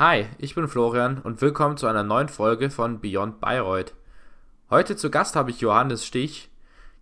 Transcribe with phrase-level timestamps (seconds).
[0.00, 3.92] Hi, ich bin Florian und willkommen zu einer neuen Folge von Beyond Bayreuth.
[4.70, 6.48] Heute zu Gast habe ich Johannes Stich,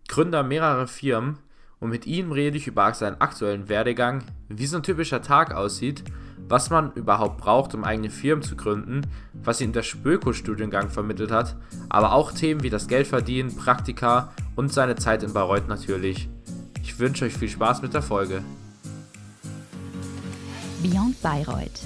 [0.09, 1.39] Gründer mehrerer Firmen
[1.79, 6.03] und mit ihm rede ich über seinen aktuellen Werdegang, wie so ein typischer Tag aussieht,
[6.49, 9.03] was man überhaupt braucht, um eigene Firmen zu gründen,
[9.45, 11.55] was ihm der Spöko-Studiengang vermittelt hat,
[11.89, 16.29] aber auch Themen wie das Geldverdienen, Praktika und seine Zeit in Bayreuth natürlich.
[16.83, 18.43] Ich wünsche euch viel Spaß mit der Folge.
[20.83, 21.81] Beyond Bayreuth.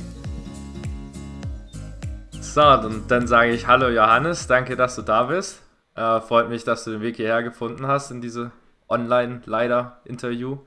[2.54, 5.62] So, und dann sage ich Hallo Johannes, danke, dass du da bist.
[5.94, 8.52] Äh, freut mich, dass du den Weg hierher gefunden hast in diese
[8.90, 10.58] Online-Leider-Interview.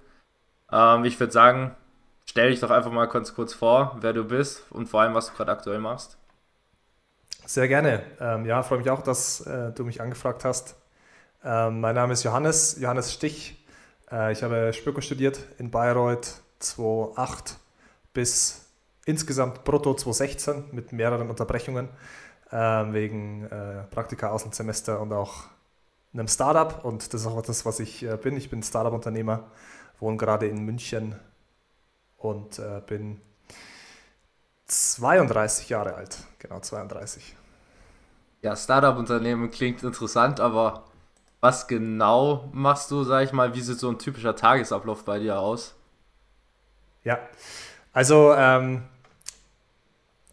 [0.71, 1.75] Ähm, ich würde sagen,
[2.25, 5.27] stell dich doch einfach mal kurz, kurz vor, wer du bist und vor allem, was
[5.27, 6.17] du gerade aktuell machst.
[7.45, 8.01] Sehr gerne.
[8.19, 10.77] Ähm, ja, freue mich auch, dass äh, du mich angefragt hast.
[11.43, 13.63] Ähm, mein Name ist Johannes, Johannes Stich.
[14.11, 17.57] Äh, ich habe Spöko studiert in Bayreuth 2008
[18.11, 18.64] bis
[19.05, 21.89] insgesamt brutto 2016 mit mehreren Unterbrechungen
[22.51, 25.45] äh, wegen äh, Praktika, Auslandssemester und auch
[26.13, 26.83] einem Startup.
[26.83, 28.35] Und das ist auch das, was ich äh, bin.
[28.35, 29.43] Ich bin Startup-Unternehmer,
[29.99, 31.15] wohne gerade in München
[32.17, 33.21] und äh, bin
[34.67, 36.17] 32 Jahre alt.
[36.39, 37.35] Genau, 32.
[38.41, 40.85] Ja, Startup-Unternehmen klingt interessant, aber
[41.41, 45.39] was genau machst du, sag ich mal, wie sieht so ein typischer Tagesablauf bei dir
[45.39, 45.75] aus?
[47.03, 47.19] Ja,
[47.93, 48.83] also ähm,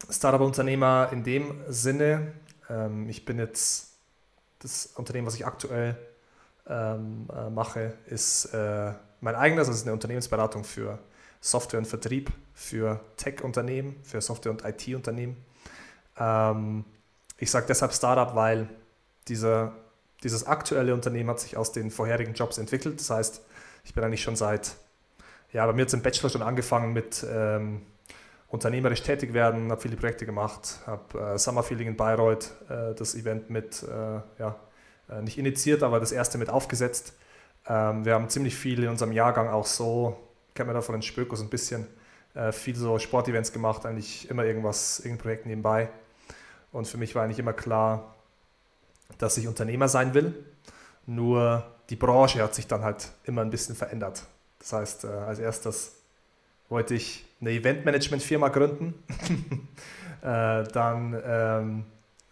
[0.09, 2.33] Startup-Unternehmer in dem Sinne,
[2.69, 3.93] ähm, ich bin jetzt,
[4.59, 5.97] das Unternehmen, was ich aktuell
[6.67, 10.99] ähm, äh, mache, ist äh, mein eigenes, das ist eine Unternehmensberatung für
[11.41, 15.37] Software und Vertrieb, für Tech-Unternehmen, für Software- und IT-Unternehmen.
[16.17, 16.85] Ähm,
[17.37, 18.69] ich sage deshalb Startup, weil
[19.27, 19.73] dieser,
[20.23, 22.99] dieses aktuelle Unternehmen hat sich aus den vorherigen Jobs entwickelt.
[22.99, 23.41] Das heißt,
[23.83, 24.75] ich bin eigentlich schon seit,
[25.51, 27.81] ja, bei mir jetzt im Bachelor schon angefangen mit ähm,
[28.53, 33.15] unternehmerisch tätig werden, habe viele Projekte gemacht, habe äh, Summer Feeling in Bayreuth, äh, das
[33.15, 34.55] Event mit, äh, ja,
[35.09, 37.13] äh, nicht initiiert, aber das erste mit aufgesetzt.
[37.67, 40.19] Ähm, wir haben ziemlich viel in unserem Jahrgang auch so,
[40.53, 41.87] kennt man da von den Spökos ein bisschen,
[42.35, 45.89] äh, viel so Sportevents gemacht, eigentlich immer irgendwas, irgendein Projekt nebenbei.
[46.71, 48.13] Und für mich war eigentlich immer klar,
[49.17, 50.31] dass ich Unternehmer sein will.
[51.07, 54.27] Nur die Branche hat sich dann halt immer ein bisschen verändert.
[54.59, 56.02] Das heißt, als erstes
[56.69, 58.93] wollte ich eine Eventmanagement-Firma gründen
[60.21, 61.85] äh, dann, ähm,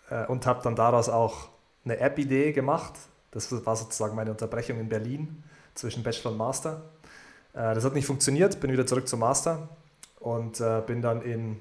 [0.09, 1.49] äh, und habe dann daraus auch
[1.83, 2.93] eine App-Idee gemacht.
[3.31, 5.43] Das war sozusagen meine Unterbrechung in Berlin
[5.75, 6.81] zwischen Bachelor und Master.
[7.53, 9.69] Äh, das hat nicht funktioniert, bin wieder zurück zum Master
[10.19, 11.57] und äh, bin dann in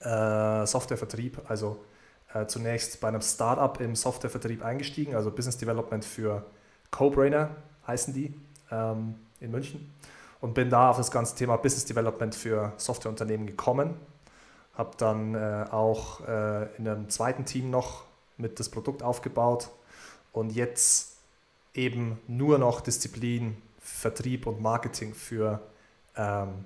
[0.00, 1.82] äh, Softwarevertrieb, also
[2.34, 6.44] äh, zunächst bei einem Startup im Softwarevertrieb eingestiegen, also Business Development für
[6.90, 7.50] CoBrainer
[7.86, 8.34] heißen die
[8.70, 9.92] ähm, in München
[10.42, 13.94] und bin da auf das ganze Thema Business Development für Softwareunternehmen gekommen.
[14.74, 18.02] Habe dann äh, auch äh, in einem zweiten Team noch
[18.36, 19.70] mit das Produkt aufgebaut
[20.32, 21.16] und jetzt
[21.74, 25.60] eben nur noch Disziplin Vertrieb und Marketing für
[26.16, 26.64] ähm,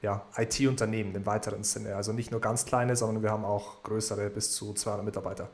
[0.00, 1.96] ja, IT-Unternehmen im weiteren Sinne.
[1.96, 5.48] Also nicht nur ganz kleine, sondern wir haben auch größere bis zu 200 Mitarbeiter.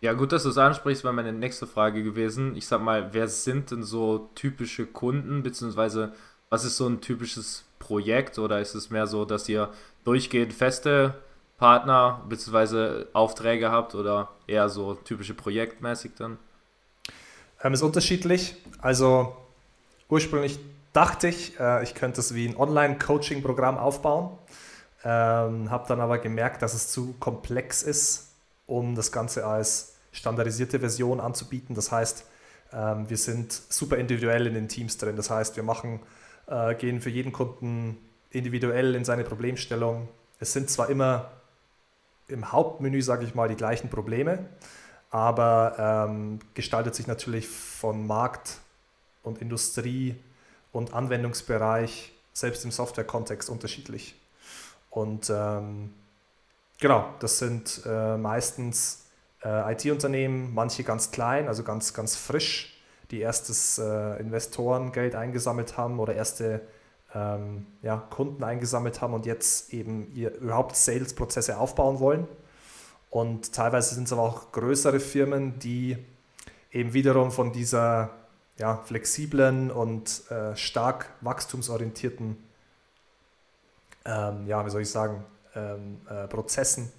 [0.00, 2.54] Ja, gut, dass du es ansprichst, war meine nächste Frage gewesen.
[2.54, 6.12] Ich sag mal, wer sind denn so typische Kunden, beziehungsweise
[6.50, 9.70] was ist so ein typisches Projekt oder ist es mehr so, dass ihr
[10.04, 11.14] durchgehend feste
[11.58, 13.06] Partner bzw.
[13.12, 16.38] Aufträge habt oder eher so typische projektmäßig dann?
[17.62, 18.54] Ähm, ist unterschiedlich.
[18.80, 19.36] Also
[20.08, 20.60] ursprünglich
[20.92, 24.38] dachte ich, äh, ich könnte es wie ein Online-Coaching-Programm aufbauen,
[25.04, 28.27] ähm, habe dann aber gemerkt, dass es zu komplex ist,
[28.68, 31.74] um das Ganze als standardisierte Version anzubieten.
[31.74, 32.24] Das heißt,
[32.72, 35.16] ähm, wir sind super individuell in den Teams drin.
[35.16, 36.00] Das heißt, wir machen
[36.46, 37.96] äh, gehen für jeden Kunden
[38.30, 40.08] individuell in seine Problemstellung.
[40.38, 41.30] Es sind zwar immer
[42.28, 44.46] im Hauptmenü, sage ich mal, die gleichen Probleme,
[45.10, 48.58] aber ähm, gestaltet sich natürlich von Markt
[49.22, 50.16] und Industrie
[50.72, 54.14] und Anwendungsbereich, selbst im Software-Kontext, unterschiedlich.
[54.90, 55.94] Und ähm,
[56.80, 59.06] genau, das sind äh, meistens
[59.44, 62.80] äh, IT-Unternehmen, manche ganz klein, also ganz, ganz frisch,
[63.10, 66.60] die erstes äh, Investorengeld eingesammelt haben oder erste
[67.14, 72.28] ähm, ja, Kunden eingesammelt haben und jetzt eben ihr überhaupt Sales-Prozesse aufbauen wollen.
[73.10, 75.96] Und teilweise sind es aber auch größere Firmen, die
[76.70, 78.10] eben wiederum von dieser
[78.58, 82.36] ja, flexiblen und äh, stark wachstumsorientierten,
[84.04, 85.24] ähm, ja, wie soll ich sagen,
[85.58, 86.92] ähm, äh, Prozessen,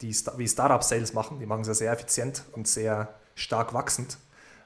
[0.00, 1.38] die wie Startup-Sales machen.
[1.40, 4.18] Die machen sie sehr effizient und sehr stark wachsend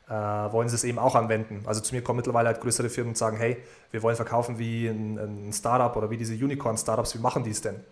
[0.08, 1.62] äh, wollen sie es eben auch anwenden.
[1.66, 3.58] Also zu mir kommen mittlerweile halt größere Firmen und sagen, hey,
[3.90, 7.60] wir wollen verkaufen wie ein, ein Startup oder wie diese Unicorn-Startups, wie machen die es
[7.60, 7.84] denn?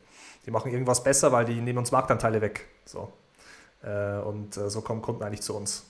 [0.47, 2.67] Die machen irgendwas besser, weil die nehmen uns Marktanteile weg.
[2.85, 3.13] So.
[3.83, 5.85] Äh, und äh, so kommen Kunden eigentlich zu uns.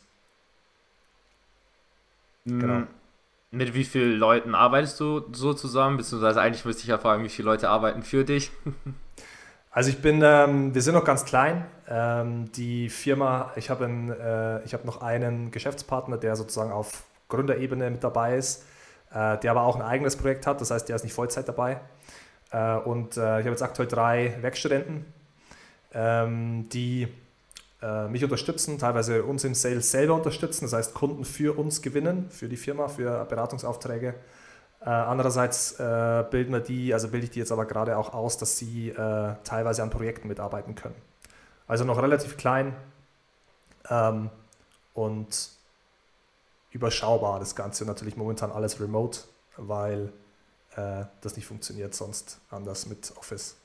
[2.45, 2.87] Genau.
[3.51, 5.97] Mit wie vielen Leuten arbeitest du so zusammen?
[5.97, 8.51] Beziehungsweise eigentlich müsste ich ja fragen, wie viele Leute arbeiten für dich?
[9.77, 11.67] Also ich bin, ähm, wir sind noch ganz klein.
[11.87, 18.03] Ähm, die Firma, ich habe äh, hab noch einen Geschäftspartner, der sozusagen auf Gründerebene mit
[18.03, 18.65] dabei ist,
[19.13, 21.79] äh, der aber auch ein eigenes Projekt hat, das heißt, der ist nicht Vollzeit dabei.
[22.53, 25.05] Äh, und äh, ich habe jetzt aktuell drei Werkstudenten,
[25.93, 27.09] ähm, die
[27.83, 32.31] äh, mich unterstützen, teilweise uns im Sales selber unterstützen, das heißt Kunden für uns gewinnen,
[32.31, 34.15] für die Firma, für Beratungsaufträge
[34.91, 38.57] andererseits äh, bilden wir die, also bilde ich die jetzt aber gerade auch aus, dass
[38.57, 40.95] sie äh, teilweise an Projekten mitarbeiten können.
[41.67, 42.77] Also noch relativ klein
[43.91, 44.31] ähm,
[44.95, 45.51] und
[46.71, 47.85] überschaubar das Ganze.
[47.85, 49.21] Natürlich momentan alles remote,
[49.57, 50.13] weil
[50.77, 53.57] äh, das nicht funktioniert sonst anders mit Office.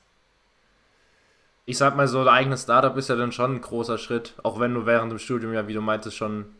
[1.66, 4.58] Ich sag mal so, ein eigenes Startup ist ja dann schon ein großer Schritt, auch
[4.58, 6.56] wenn du während dem Studium ja, wie du meintest, schon ein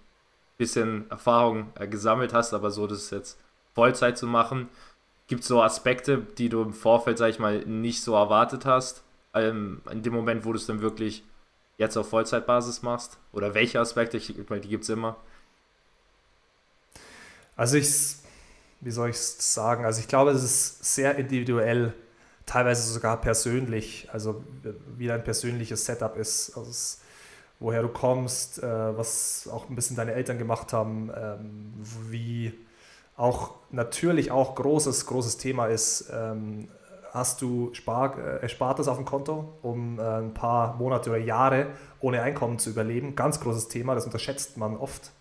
[0.57, 3.39] bisschen Erfahrung äh, gesammelt hast, aber so, das ist jetzt
[3.75, 4.69] Vollzeit zu machen.
[5.29, 9.03] Gibt es so Aspekte, die du im Vorfeld, sag ich mal, nicht so erwartet hast?
[9.35, 11.25] Ähm, in dem Moment, wo du es dann wirklich
[11.79, 13.19] jetzt auf Vollzeitbasis machst?
[13.33, 14.17] Oder welche Aspekte?
[14.17, 15.17] Ich meine, die gibt es immer.
[17.57, 18.17] Also ich,
[18.81, 19.85] wie soll ich es sagen?
[19.85, 21.95] Also ich glaube, es ist sehr individuell,
[22.47, 24.43] teilweise sogar persönlich, also
[24.97, 26.99] wie dein persönliches Setup ist, also
[27.61, 31.73] woher du kommst, äh, was auch ein bisschen deine Eltern gemacht haben, ähm,
[32.11, 32.53] wie
[33.23, 36.69] auch natürlich auch großes, großes Thema ist, ähm,
[37.13, 41.69] hast du Spar äh, Erspartes auf dem Konto, um äh, ein paar Monate oder Jahre
[42.01, 43.15] ohne Einkommen zu überleben.
[43.15, 45.13] Ganz großes Thema, das unterschätzt man oft.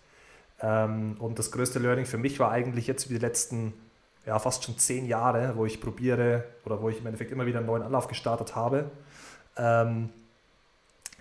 [0.60, 3.72] Ähm, und das größte Learning für mich war eigentlich jetzt wie die letzten
[4.26, 7.58] ja, fast schon zehn Jahre, wo ich probiere oder wo ich im Endeffekt immer wieder
[7.58, 8.90] einen neuen Anlauf gestartet habe,
[9.56, 10.08] ähm,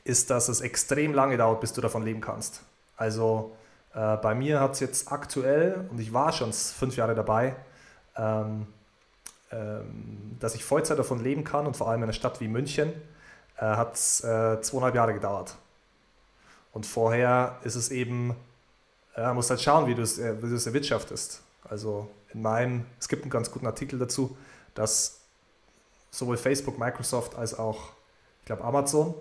[0.03, 2.63] ist, dass es extrem lange dauert, bis du davon leben kannst.
[2.97, 3.51] Also
[3.93, 7.55] äh, bei mir hat es jetzt aktuell, und ich war schon fünf Jahre dabei,
[8.15, 8.67] ähm,
[9.51, 12.93] ähm, dass ich Vollzeit davon leben kann und vor allem in einer Stadt wie München
[13.57, 15.55] äh, hat es äh, zweieinhalb Jahre gedauert.
[16.71, 18.35] Und vorher ist es eben,
[19.15, 21.41] äh, musst halt schauen, wie du es äh, erwirtschaftest.
[21.69, 24.37] Also in meinem, es gibt einen ganz guten Artikel dazu,
[24.73, 25.19] dass
[26.11, 27.89] sowohl Facebook, Microsoft als auch,
[28.39, 29.13] ich glaube, Amazon,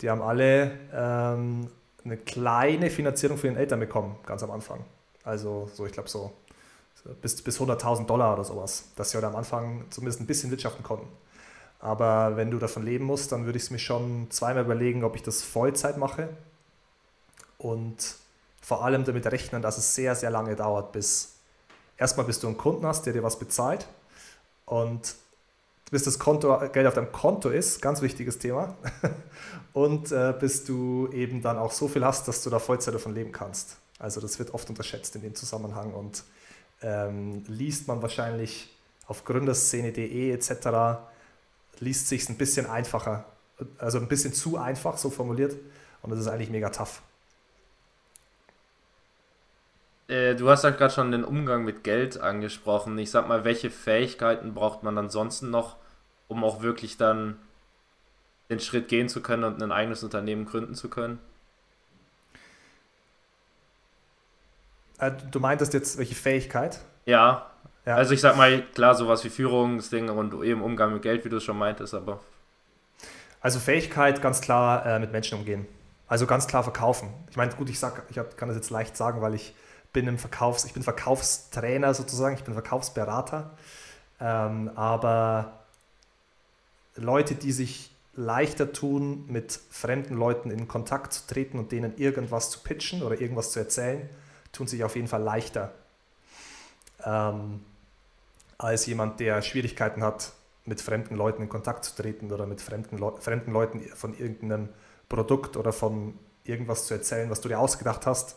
[0.00, 1.70] die haben alle ähm,
[2.06, 4.84] eine kleine Finanzierung für den Eltern bekommen, ganz am Anfang.
[5.24, 6.32] Also so, ich glaube so
[7.20, 10.82] bis, bis 100.000 Dollar oder sowas, dass sie halt am Anfang zumindest ein bisschen wirtschaften
[10.82, 11.06] konnten.
[11.78, 15.14] Aber wenn du davon leben musst, dann würde ich es mir schon zweimal überlegen, ob
[15.14, 16.28] ich das Vollzeit mache
[17.58, 18.16] und
[18.60, 21.34] vor allem damit rechnen, dass es sehr, sehr lange dauert, bis
[21.96, 23.86] erstmal bis du einen Kunden hast, der dir was bezahlt
[24.64, 25.14] und
[25.90, 28.76] bis das Konto, Geld auf deinem Konto ist, ganz wichtiges Thema.
[29.72, 33.14] Und äh, bis du eben dann auch so viel hast, dass du da Vollzeit davon
[33.14, 33.76] leben kannst.
[33.98, 36.24] Also das wird oft unterschätzt in dem Zusammenhang und
[36.82, 38.74] ähm, liest man wahrscheinlich
[39.06, 41.00] auf gründerszene.de etc.
[41.78, 43.24] liest sich ein bisschen einfacher,
[43.78, 45.56] also ein bisschen zu einfach so formuliert
[46.02, 47.00] und das ist eigentlich mega tough.
[50.08, 52.96] Äh, du hast ja gerade schon den Umgang mit Geld angesprochen.
[52.98, 55.76] Ich sag mal, welche Fähigkeiten braucht man ansonsten noch,
[56.28, 57.38] um auch wirklich dann
[58.48, 61.18] den Schritt gehen zu können und ein eigenes Unternehmen gründen zu können?
[64.98, 66.80] Äh, du meintest jetzt welche Fähigkeit?
[67.04, 67.50] Ja.
[67.84, 67.96] ja.
[67.96, 71.38] Also ich sag mal, klar, sowas wie Führungsdinge und eben Umgang mit Geld, wie du
[71.38, 72.20] es schon meintest, aber.
[73.40, 75.66] Also Fähigkeit, ganz klar äh, mit Menschen umgehen.
[76.08, 77.12] Also ganz klar verkaufen.
[77.30, 79.54] Ich meine, gut, ich, sag, ich kann das jetzt leicht sagen, weil ich
[79.96, 83.56] bin im Verkaufs, ich bin Verkaufstrainer sozusagen, ich bin Verkaufsberater.
[84.20, 85.60] Ähm, aber
[86.96, 92.50] Leute, die sich leichter tun, mit fremden Leuten in Kontakt zu treten und denen irgendwas
[92.50, 94.06] zu pitchen oder irgendwas zu erzählen,
[94.52, 95.72] tun sich auf jeden Fall leichter
[97.02, 97.64] ähm,
[98.58, 100.32] als jemand, der Schwierigkeiten hat,
[100.66, 104.68] mit fremden Leuten in Kontakt zu treten oder mit fremden, Le fremden Leuten von irgendeinem
[105.08, 108.36] Produkt oder von irgendwas zu erzählen, was du dir ausgedacht hast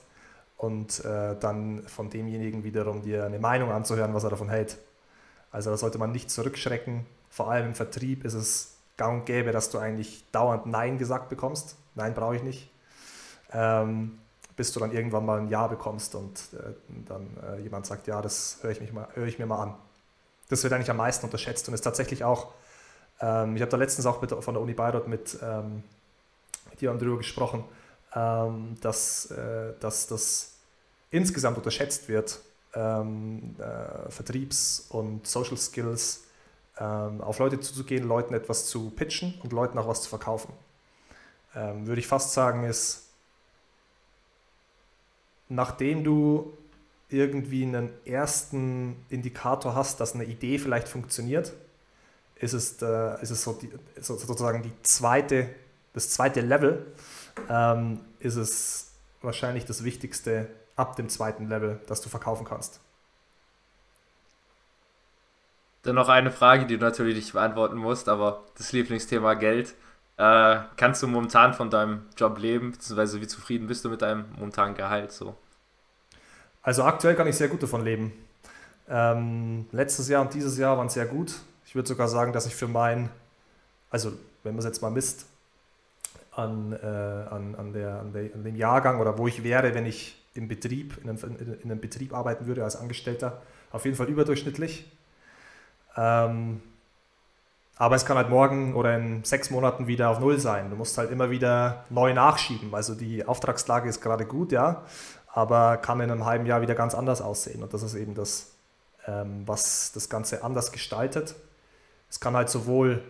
[0.59, 4.77] und äh, dann von demjenigen wiederum dir eine Meinung anzuhören, was er davon hält.
[5.51, 7.05] Also da sollte man nicht zurückschrecken.
[7.29, 11.29] Vor allem im Vertrieb ist es gang und gäbe, dass du eigentlich dauernd Nein gesagt
[11.29, 11.77] bekommst.
[11.95, 12.69] Nein, brauche ich nicht.
[13.53, 14.19] Ähm,
[14.57, 16.73] bis du dann irgendwann mal ein Ja bekommst und äh,
[17.07, 18.81] dann äh, jemand sagt, ja, das höre ich,
[19.13, 19.75] hör ich mir mal an.
[20.49, 22.51] Das wird eigentlich am meisten unterschätzt und ist tatsächlich auch,
[23.21, 25.83] ähm, ich habe da letztens auch mit, von der Uni Bayreuth mit, ähm,
[26.69, 27.63] mit jemandem darüber gesprochen,
[28.15, 30.53] ähm, dass, äh, dass das
[31.11, 32.39] insgesamt unterschätzt wird,
[32.73, 36.23] ähm, äh, Vertriebs- und Social Skills
[36.77, 40.53] ähm, auf Leute zuzugehen, Leuten etwas zu pitchen und Leuten auch was zu verkaufen.
[41.55, 43.07] Ähm, würde ich fast sagen, ist,
[45.49, 46.53] nachdem du
[47.09, 51.53] irgendwie einen ersten Indikator hast, dass eine Idee vielleicht funktioniert,
[52.35, 55.49] ist es, äh, ist es so die, sozusagen die zweite,
[55.93, 56.85] das zweite Level,
[57.49, 58.91] ähm, ist es
[59.21, 62.79] wahrscheinlich das Wichtigste ab dem zweiten Level, das du verkaufen kannst.
[65.83, 69.75] Dann noch eine Frage, die du natürlich nicht beantworten musst, aber das Lieblingsthema Geld.
[70.17, 74.25] Äh, kannst du momentan von deinem Job leben, beziehungsweise wie zufrieden bist du mit deinem
[74.37, 75.35] momentanen Gehalt so?
[76.61, 78.11] Also aktuell kann ich sehr gut davon leben.
[78.89, 81.35] Ähm, letztes Jahr und dieses Jahr waren sehr gut.
[81.65, 83.09] Ich würde sogar sagen, dass ich für mein,
[83.89, 84.11] also
[84.43, 85.25] wenn man es jetzt mal misst,
[86.39, 89.85] an, äh, an, an, der, an, der, an dem Jahrgang oder wo ich wäre, wenn
[89.85, 93.41] ich im Betrieb, in einem, in einem Betrieb arbeiten würde als Angestellter,
[93.71, 94.91] auf jeden Fall überdurchschnittlich.
[95.97, 96.61] Ähm,
[97.75, 100.69] aber es kann halt morgen oder in sechs Monaten wieder auf Null sein.
[100.69, 102.75] Du musst halt immer wieder neu nachschieben.
[102.75, 104.83] Also die Auftragslage ist gerade gut, ja,
[105.31, 107.63] aber kann in einem halben Jahr wieder ganz anders aussehen.
[107.63, 108.51] Und das ist eben das,
[109.07, 111.35] ähm, was das Ganze anders gestaltet.
[112.09, 113.01] Es kann halt sowohl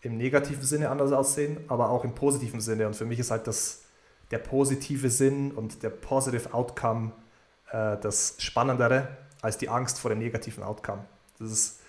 [0.00, 2.86] im negativen Sinne anders aussehen, aber auch im positiven Sinne.
[2.86, 3.82] Und für mich ist halt das,
[4.30, 7.12] der positive Sinn und der positive Outcome
[7.70, 9.08] äh, das Spannendere
[9.42, 11.04] als die Angst vor dem negativen Outcome.
[11.38, 11.80] Das ist,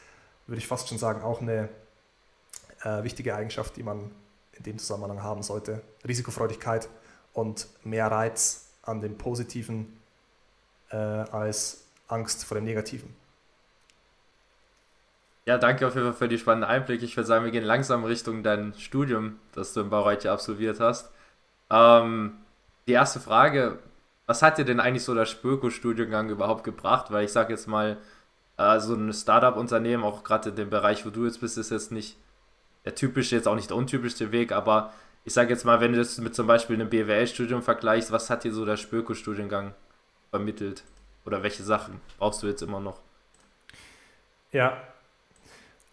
[0.48, 1.70] würde ich fast schon sagen, auch eine
[2.84, 4.12] äh, wichtige Eigenschaft, die man
[4.54, 5.82] in dem Zusammenhang haben sollte.
[6.08, 6.90] Risikofreudigkeit
[7.34, 10.00] und mehr Reiz an dem Positiven
[10.90, 13.16] äh, als Angst vor dem Negativen.
[15.50, 17.04] Ja, danke auf jeden Fall für die spannenden Einblicke.
[17.04, 21.12] Ich würde sagen, wir gehen langsam Richtung dein Studium, das du in Bayreuth absolviert hast.
[21.72, 22.34] Ähm,
[22.86, 23.80] die erste Frage,
[24.28, 27.10] was hat dir denn eigentlich so der Spöko-Studiengang überhaupt gebracht?
[27.10, 27.98] Weil ich sage jetzt mal,
[28.58, 31.92] äh, so ein Startup-Unternehmen, auch gerade in dem Bereich, wo du jetzt bist, ist jetzt
[31.92, 32.16] nicht
[32.86, 34.94] der typische, jetzt auch nicht der untypischste Weg, aber
[35.26, 38.44] ich sage jetzt mal, wenn du das mit zum Beispiel einem BWL-Studium vergleichst, was hat
[38.44, 39.74] dir so der Spöko-Studiengang
[40.30, 40.84] vermittelt?
[41.26, 43.00] Oder welche Sachen brauchst du jetzt immer noch?
[44.52, 44.78] Ja,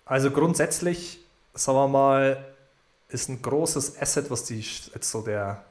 [0.07, 1.19] also grundsätzlich,
[1.53, 2.47] sagen wir mal,
[3.09, 5.65] ist ein großes Asset, was die jetzt so der,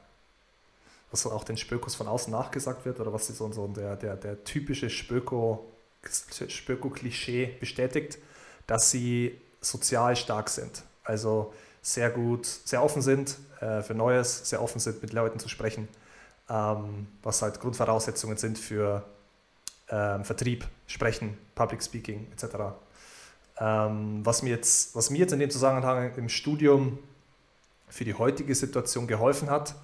[1.10, 4.44] was auch den Spökos von außen nachgesagt wird, oder was so, so der, der, der
[4.44, 5.66] typische Spöko,
[6.48, 8.18] Spöko-Klischee bestätigt,
[8.66, 10.82] dass sie sozial stark sind.
[11.02, 11.52] Also
[11.82, 15.88] sehr gut, sehr offen sind äh, für Neues, sehr offen sind, mit Leuten zu sprechen,
[16.50, 19.04] ähm, was halt Grundvoraussetzungen sind für
[19.88, 22.76] ähm, Vertrieb, Sprechen, Public Speaking etc.
[23.58, 26.98] Ähm, was, mir jetzt, was mir jetzt in dem Zusammenhang im Studium
[27.88, 29.74] für die heutige Situation geholfen hat,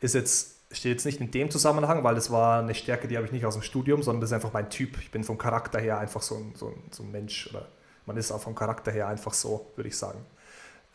[0.00, 3.26] ist jetzt, steht jetzt nicht in dem Zusammenhang, weil das war eine Stärke, die habe
[3.26, 4.98] ich nicht aus dem Studium, sondern das ist einfach mein Typ.
[4.98, 7.66] Ich bin vom Charakter her einfach so ein, so ein, so ein Mensch oder
[8.06, 10.24] man ist auch vom Charakter her einfach so, würde ich sagen.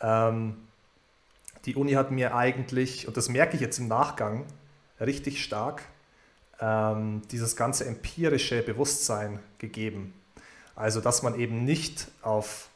[0.02, 0.58] Ähm,
[1.66, 4.46] die Uni hat mir eigentlich, und das merke ich jetzt im Nachgang
[5.00, 5.82] richtig stark,
[6.60, 10.14] ähm, dieses ganze empirische Bewusstsein gegeben.
[10.76, 12.70] Also, dass man eben nicht auf,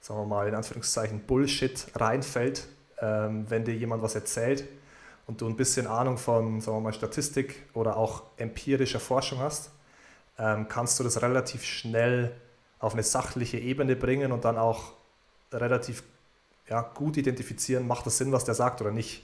[0.00, 2.66] sagen wir mal, in Anführungszeichen Bullshit reinfällt,
[3.00, 4.64] ähm, wenn dir jemand was erzählt
[5.26, 9.70] und du ein bisschen Ahnung von, sagen wir mal, Statistik oder auch empirischer Forschung hast,
[10.38, 12.34] ähm, kannst du das relativ schnell
[12.78, 14.92] auf eine sachliche Ebene bringen und dann auch
[15.52, 16.02] relativ
[16.68, 19.22] ja, gut identifizieren, macht das Sinn, was der sagt oder nicht.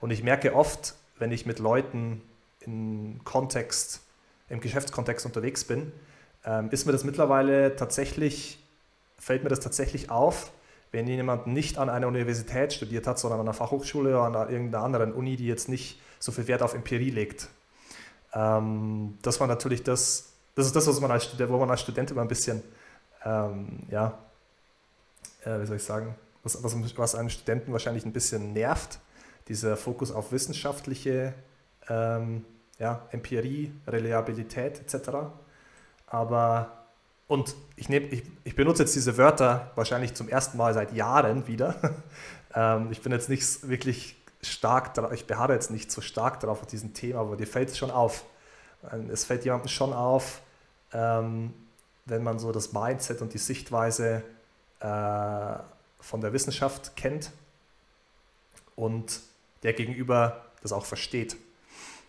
[0.00, 2.22] Und ich merke oft, wenn ich mit Leuten
[2.60, 4.00] im Kontext,
[4.48, 5.92] im Geschäftskontext unterwegs bin,
[6.48, 8.58] ähm, ist mir das mittlerweile tatsächlich,
[9.18, 10.50] fällt mir das tatsächlich auf,
[10.90, 14.82] wenn jemand nicht an einer Universität studiert hat, sondern an einer Fachhochschule oder an irgendeiner
[14.82, 17.48] anderen Uni, die jetzt nicht so viel Wert auf Empirie legt.
[18.32, 22.12] Ähm, das war natürlich das, das ist das, was man als, wo man als Student
[22.12, 22.62] immer ein bisschen,
[23.26, 24.18] ähm, ja,
[25.44, 29.00] äh, wie soll ich sagen, was, was, was einen Studenten wahrscheinlich ein bisschen nervt,
[29.48, 31.34] dieser Fokus auf wissenschaftliche
[31.90, 32.46] ähm,
[32.78, 35.10] ja, Empirie, Reliabilität etc.
[36.10, 36.86] Aber,
[37.26, 41.46] und ich, nehm, ich, ich benutze jetzt diese Wörter wahrscheinlich zum ersten Mal seit Jahren
[41.46, 41.74] wieder.
[42.54, 46.66] ähm, ich bin jetzt nicht wirklich stark, ich beharre jetzt nicht so stark darauf auf
[46.66, 48.24] diesem Thema, aber dir fällt es schon auf.
[48.92, 50.40] Ähm, es fällt jemandem schon auf,
[50.92, 51.52] ähm,
[52.06, 54.22] wenn man so das Mindset und die Sichtweise
[54.80, 55.58] äh,
[56.00, 57.32] von der Wissenschaft kennt
[58.76, 59.20] und
[59.62, 61.36] der Gegenüber das auch versteht.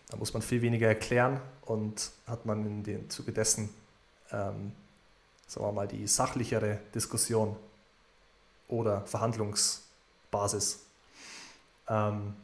[0.08, 3.70] Da muss man viel weniger erklären und hat man in dem Zuge dessen
[4.32, 4.72] ähm,
[5.46, 7.56] sagen wir mal, die sachlichere Diskussion
[8.68, 10.84] oder Verhandlungsbasis.
[11.88, 12.34] Ähm,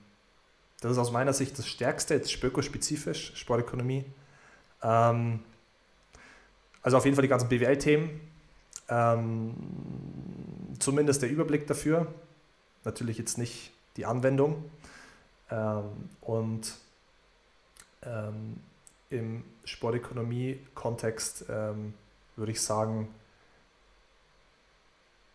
[0.81, 4.05] das ist aus meiner Sicht das Stärkste, jetzt spökospezifisch, Sportökonomie.
[4.83, 5.41] Ähm,
[6.83, 8.21] also auf jeden Fall die ganzen BWL-Themen,
[8.89, 9.55] Ähm,
[10.79, 12.07] zumindest der Überblick dafür.
[12.85, 14.71] Natürlich jetzt nicht die Anwendung.
[15.51, 16.75] Ähm, und
[18.03, 18.61] ähm,
[19.11, 21.95] im Sportökonomie-Kontext ähm,
[22.37, 23.09] würde ich sagen,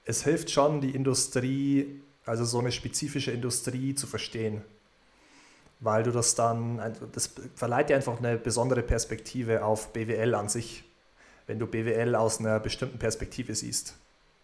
[0.05, 4.63] es hilft schon, die Industrie, also so eine spezifische Industrie zu verstehen.
[5.79, 6.79] Weil du das dann,
[7.11, 10.83] das verleiht dir einfach eine besondere Perspektive auf BWL an sich,
[11.47, 13.95] wenn du BWL aus einer bestimmten Perspektive siehst.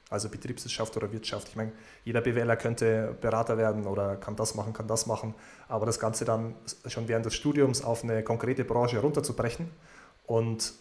[0.09, 1.49] Also Betriebswirtschaft oder Wirtschaft.
[1.49, 1.73] Ich meine,
[2.05, 5.35] jeder BWLer könnte Berater werden oder kann das machen, kann das machen.
[5.67, 9.69] Aber das Ganze dann schon während des Studiums auf eine konkrete Branche runterzubrechen
[10.25, 10.73] und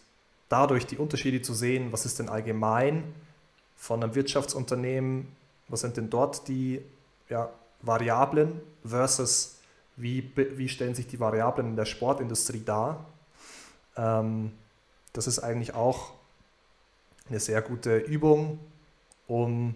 [0.49, 3.03] dadurch die Unterschiede zu sehen, was ist denn allgemein
[3.77, 5.27] von einem Wirtschaftsunternehmen,
[5.69, 6.81] was sind denn dort die
[7.29, 7.51] ja,
[7.83, 9.59] Variablen versus
[9.97, 13.07] wie, wie stellen sich die Variablen in der Sportindustrie dar.
[13.97, 14.53] Ähm,
[15.13, 16.13] das ist eigentlich auch
[17.29, 18.61] eine sehr gute Übung,
[19.27, 19.75] um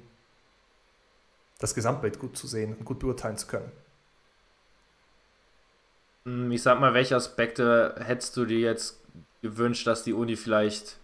[1.59, 3.71] das Gesamtbild gut zu sehen und gut beurteilen zu können.
[6.25, 9.01] Hm, ich sag mal, welche Aspekte hättest du dir jetzt
[9.43, 10.97] gewünscht, dass die Uni vielleicht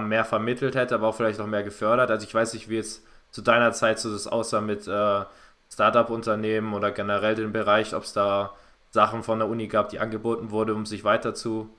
[0.00, 2.10] mehr vermittelt hätte, aber auch vielleicht auch mehr gefördert?
[2.10, 5.24] Also ich weiß nicht, wie jetzt zu deiner Zeit so das aussah mit äh,
[5.72, 8.54] Startup-Unternehmen oder generell den Bereich, ob es da
[8.90, 11.70] Sachen von der Uni gab, die angeboten wurden, um sich weiter zu,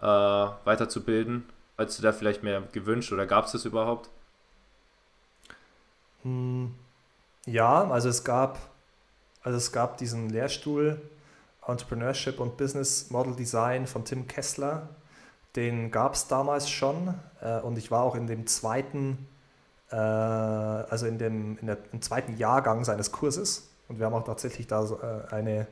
[0.00, 1.44] äh, weiterzubilden.
[1.76, 4.08] Hättest du da vielleicht mehr gewünscht oder gab es das überhaupt?
[6.24, 6.74] Hm,
[7.46, 8.58] ja, also es gab,
[9.42, 11.00] also es gab diesen Lehrstuhl
[11.66, 14.88] Entrepreneurship und Business Model Design von Tim Kessler.
[15.56, 19.28] Den gab es damals schon äh, und ich war auch in dem zweiten,
[19.90, 24.24] äh, also in dem, in der, im zweiten Jahrgang seines Kurses und wir haben auch
[24.24, 25.66] tatsächlich da so, äh, eine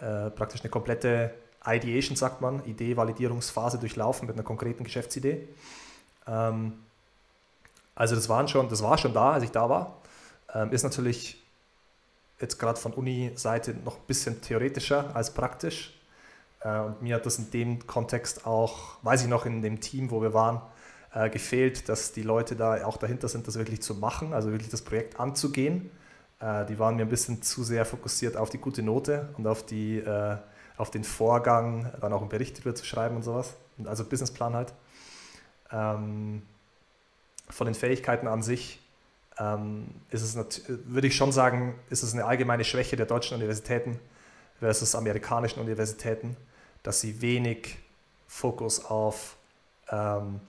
[0.00, 1.32] äh, praktisch eine komplette
[1.64, 5.48] Ideation, sagt man, Idee-Validierungsphase durchlaufen mit einer konkreten Geschäftsidee.
[6.26, 6.72] Ähm,
[7.94, 9.98] also das, waren schon, das war schon da, als ich da war.
[10.54, 11.42] Ähm, ist natürlich
[12.40, 15.94] jetzt gerade von Uni-Seite noch ein bisschen theoretischer als praktisch.
[16.60, 20.10] Äh, und mir hat das in dem Kontext auch, weiß ich noch, in dem Team,
[20.10, 20.60] wo wir waren,
[21.14, 24.70] äh, gefehlt, dass die Leute da auch dahinter sind, das wirklich zu machen, also wirklich
[24.70, 25.90] das Projekt anzugehen.
[26.40, 29.64] Äh, die waren mir ein bisschen zu sehr fokussiert auf die gute Note und auf,
[29.64, 30.36] die, äh,
[30.76, 33.54] auf den Vorgang, dann auch einen Bericht darüber zu schreiben und sowas.
[33.84, 34.74] Also Businessplan halt.
[35.70, 36.42] Ähm,
[37.48, 38.80] von den Fähigkeiten an sich
[39.38, 43.98] ähm, ist es, würde ich schon sagen, ist es eine allgemeine Schwäche der deutschen Universitäten
[44.58, 46.36] versus amerikanischen Universitäten,
[46.82, 47.78] dass sie wenig
[48.28, 49.36] Fokus auf
[49.90, 50.40] ähm,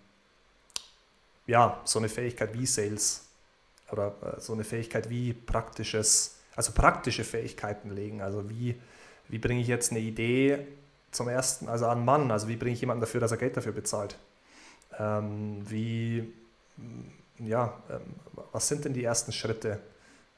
[1.45, 3.25] ja, so eine Fähigkeit wie Sales
[3.91, 8.21] oder äh, so eine Fähigkeit wie praktisches, also praktische Fähigkeiten legen.
[8.21, 8.75] Also wie,
[9.27, 10.67] wie bringe ich jetzt eine Idee
[11.12, 13.73] zum ersten, also an Mann, also wie bringe ich jemanden dafür, dass er Geld dafür
[13.73, 14.17] bezahlt?
[14.97, 16.34] Ähm, wie
[17.40, 18.02] ja, ähm,
[18.52, 19.80] was sind denn die ersten Schritte?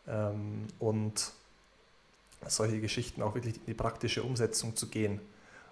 [0.07, 1.31] Ähm, und
[2.47, 5.19] solche Geschichten auch wirklich in die praktische Umsetzung zu gehen.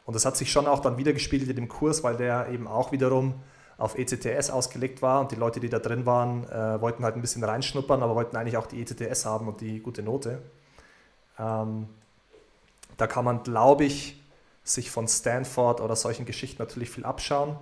[0.06, 2.68] Und das hat sich schon auch dann wieder gespiegelt in dem Kurs, weil der eben
[2.68, 3.36] auch wiederum
[3.78, 7.22] auf ECTS ausgelegt war und die Leute, die da drin waren, äh, wollten halt ein
[7.22, 10.42] bisschen reinschnuppern, aber wollten eigentlich auch die ECTS haben und die gute Note.
[11.40, 11.88] Ähm,
[12.98, 14.22] da kann man, glaube ich,
[14.64, 17.58] sich von Stanford oder solchen Geschichten natürlich viel abschauen.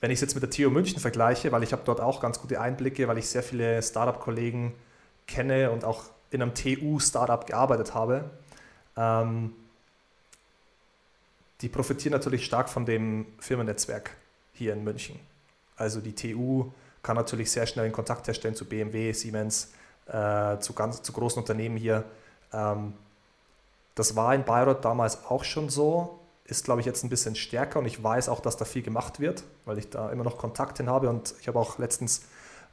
[0.00, 2.40] Wenn ich es jetzt mit der TU München vergleiche, weil ich habe dort auch ganz
[2.40, 4.74] gute Einblicke, weil ich sehr viele Startup-Kollegen
[5.26, 8.30] kenne und auch in einem TU-Startup gearbeitet habe,
[8.96, 9.52] ähm,
[11.62, 14.10] die profitieren natürlich stark von dem Firmennetzwerk
[14.52, 15.18] hier in München.
[15.76, 16.70] Also die TU
[17.02, 19.72] kann natürlich sehr schnell einen Kontakt herstellen zu BMW, Siemens,
[20.06, 22.04] äh, zu, ganz, zu großen Unternehmen hier.
[22.52, 22.92] Ähm,
[23.94, 27.80] das war in Bayreuth damals auch schon so ist, glaube ich, jetzt ein bisschen stärker
[27.80, 30.78] und ich weiß auch, dass da viel gemacht wird, weil ich da immer noch Kontakt
[30.78, 32.22] hin habe und ich habe auch letztens,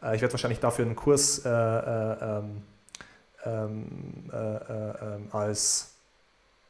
[0.02, 2.64] äh, ich werde wahrscheinlich dafür einen Kurs äh, äh, ähm,
[3.46, 5.92] ähm äh, äh, als,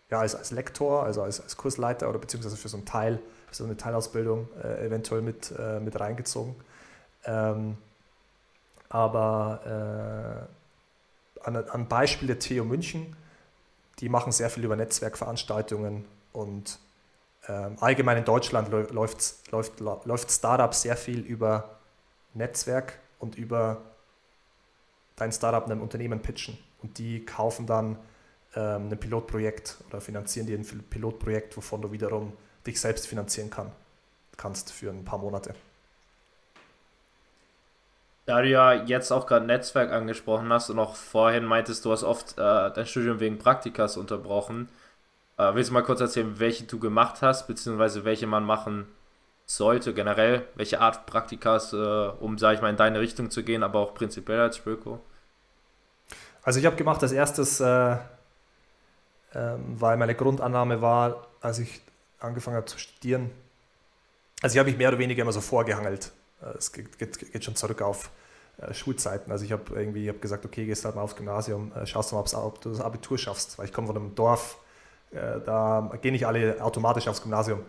[0.10, 3.56] ja, als, als Lektor, also als, als Kursleiter oder beziehungsweise für so einen Teil, für
[3.56, 6.56] so eine Teilausbildung äh, eventuell mit, mit reingezogen.
[7.26, 7.78] Ähm,
[8.90, 10.48] aber
[11.44, 13.16] an, an Beispiel der TU München,
[14.00, 16.80] die machen sehr viel über Netzwerkveranstaltungen und
[17.52, 21.78] allgemein in Deutschland läuft, läuft, läuft Startup sehr viel über
[22.34, 23.82] Netzwerk und über
[25.16, 26.58] dein Startup einem Unternehmen pitchen.
[26.82, 27.98] Und die kaufen dann
[28.56, 32.34] ähm, ein Pilotprojekt oder finanzieren dir ein Pilotprojekt, wovon du wiederum
[32.66, 33.72] dich selbst finanzieren kann,
[34.38, 35.54] kannst für ein paar Monate.
[38.26, 42.04] Da du ja jetzt auch gerade Netzwerk angesprochen hast und auch vorhin meintest, du hast
[42.04, 44.70] oft äh, dein Studium wegen Praktikas unterbrochen.
[45.38, 48.88] Äh, willst du mal kurz erzählen, welche du gemacht hast, beziehungsweise welche man machen
[49.46, 53.64] sollte, generell, welche Art Praktikas, äh, um, sage ich mal, in deine Richtung zu gehen,
[53.64, 55.02] aber auch prinzipiell als Spöko?
[56.44, 57.98] Also ich habe gemacht als erstes, äh,
[59.34, 61.82] ähm, weil meine Grundannahme war, als ich
[62.20, 63.32] angefangen habe zu studieren,
[64.42, 66.12] also ich habe mich mehr oder weniger immer so vorgehangelt.
[66.42, 68.12] Äh, es geht, geht, geht schon zurück auf
[68.58, 69.32] äh, Schulzeiten.
[69.32, 72.20] Also ich habe irgendwie hab gesagt, okay, gehst halt mal aufs Gymnasium, äh, schaust mal,
[72.20, 74.58] ob du das Abitur schaffst, weil ich komme von einem Dorf,
[75.14, 77.60] da gehen nicht alle automatisch aufs Gymnasium.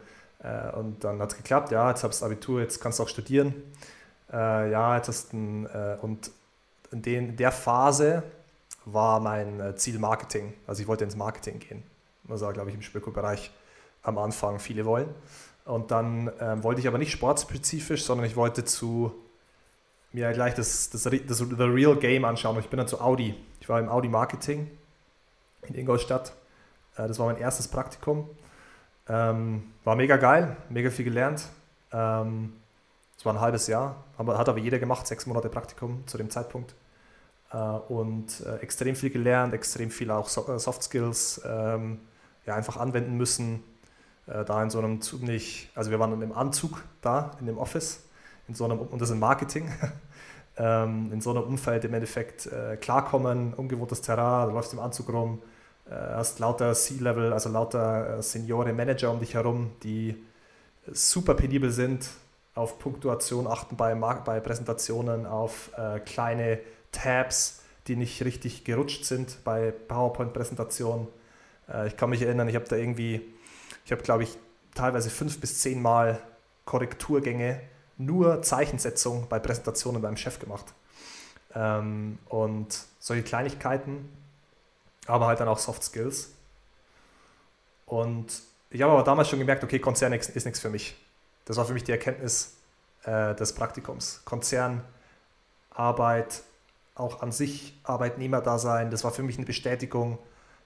[0.42, 3.09] Äh, und dann hat es geklappt, ja, jetzt hast du Abitur, jetzt kannst du auch
[3.09, 3.54] studieren.
[4.33, 5.66] Äh, ja, jetzt hast du ein,
[6.00, 6.30] und
[6.90, 8.22] in, den, in der Phase
[8.85, 10.52] war mein Ziel Marketing.
[10.66, 11.83] Also ich wollte ins Marketing gehen.
[12.24, 13.50] Das war, glaube ich, im Spöko-Bereich
[14.02, 15.09] am Anfang viele wollen.
[15.64, 19.14] Und dann ähm, wollte ich aber nicht sportspezifisch, sondern ich wollte zu
[20.12, 22.57] mir gleich das, das, das, das The Real Game anschauen.
[22.57, 23.35] Und ich bin dann zu Audi.
[23.61, 24.70] Ich war im Audi Marketing
[25.62, 26.35] in Ingolstadt.
[26.96, 28.28] Äh, das war mein erstes Praktikum.
[29.09, 31.46] Ähm, war mega geil, mega viel gelernt.
[31.92, 32.54] Ähm,
[33.16, 36.74] es war ein halbes Jahr, hat aber jeder gemacht, sechs Monate Praktikum zu dem Zeitpunkt.
[37.52, 42.00] Äh, und äh, extrem viel gelernt, extrem viel auch so, äh, Soft Skills ähm,
[42.46, 43.62] ja, einfach anwenden müssen.
[44.26, 47.59] Äh, da in so einem ziemlich, also wir waren in einem Anzug da, in dem
[47.59, 48.04] Office,
[48.48, 49.70] in so einem, und das ist Marketing.
[50.57, 52.48] ähm, in so einem Umfeld im Endeffekt
[52.80, 55.42] klarkommen, ungewohntes Terrain, du läufst im Anzug rum,
[55.90, 60.16] hast lauter C-Level, also lauter äh, Seniore, Manager um dich herum, die
[60.90, 62.09] super penibel sind,
[62.55, 66.61] auf Punktuation achten bei, bei Präsentationen, auf äh, kleine
[66.92, 71.09] Tabs, die nicht richtig gerutscht sind bei PowerPoint-Präsentationen.
[71.68, 73.20] Äh, ich kann mich erinnern, ich habe da irgendwie,
[73.85, 74.38] ich habe glaube ich
[74.75, 76.20] teilweise fünf bis zehn Mal
[76.64, 77.61] Korrekturgänge
[77.97, 80.66] nur Zeichensetzung bei Präsentationen beim Chef gemacht.
[81.55, 84.09] Ähm, und solche Kleinigkeiten,
[85.07, 86.31] aber halt dann auch Soft Skills.
[87.87, 90.97] Und ich habe aber damals schon gemerkt, okay, Konzern ist, nichts für mich.
[91.45, 92.57] Das war für mich die Erkenntnis
[93.05, 94.23] äh, des Praktikums.
[94.25, 96.43] Konzernarbeit,
[96.95, 100.19] auch an sich Arbeitnehmerdasein, das war für mich eine Bestätigung,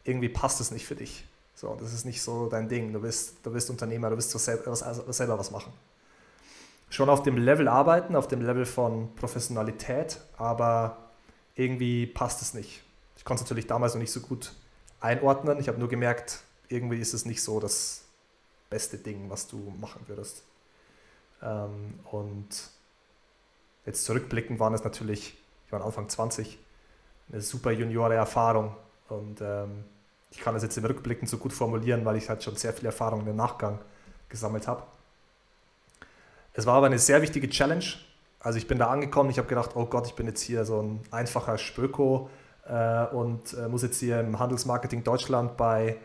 [0.05, 1.25] irgendwie passt es nicht für dich.
[1.55, 2.93] So, das ist nicht so dein Ding.
[2.93, 5.73] Du bist, du bist Unternehmer, du willst selber, selber was machen
[6.91, 10.97] schon auf dem Level arbeiten, auf dem Level von Professionalität, aber
[11.55, 12.83] irgendwie passt es nicht.
[13.29, 14.55] Konnte es natürlich damals noch nicht so gut
[15.01, 15.61] einordnen.
[15.61, 18.07] Ich habe nur gemerkt, irgendwie ist es nicht so das
[18.71, 20.45] beste Ding, was du machen würdest.
[21.43, 22.49] Ähm, und
[23.85, 25.37] jetzt zurückblickend waren es natürlich,
[25.67, 26.59] ich war Anfang 20,
[27.31, 28.75] eine super Juniore Erfahrung.
[29.11, 29.85] Und ähm,
[30.31, 32.87] ich kann das jetzt im Rückblicken so gut formulieren, weil ich halt schon sehr viel
[32.87, 33.79] Erfahrung im Nachgang
[34.31, 34.85] gesammelt habe.
[36.55, 37.85] Es war aber eine sehr wichtige Challenge.
[38.41, 40.81] Also ich bin da angekommen, ich habe gedacht, oh Gott, ich bin jetzt hier so
[40.81, 42.31] ein einfacher Spöko
[42.69, 45.97] äh, und äh, muss jetzt hier im Handelsmarketing Deutschland bei,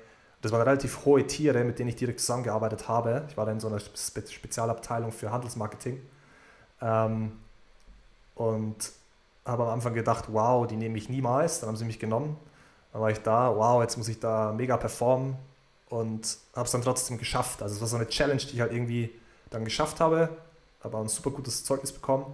[0.41, 3.25] das waren relativ hohe Tiere, mit denen ich direkt zusammengearbeitet habe.
[3.29, 6.01] Ich war da in so einer Spe Spezialabteilung für Handelsmarketing.
[6.81, 7.33] Ähm,
[8.35, 8.91] und
[9.45, 11.59] habe am Anfang gedacht, wow, die nehme ich niemals.
[11.59, 12.37] Dann haben sie mich genommen.
[12.91, 15.35] Dann war ich da, wow, jetzt muss ich da mega performen
[15.89, 17.61] und habe es dann trotzdem geschafft.
[17.61, 19.11] Also es war so eine Challenge, die ich halt irgendwie
[19.49, 20.29] dann geschafft habe.
[20.83, 22.33] Habe ein super gutes Zeugnis bekommen.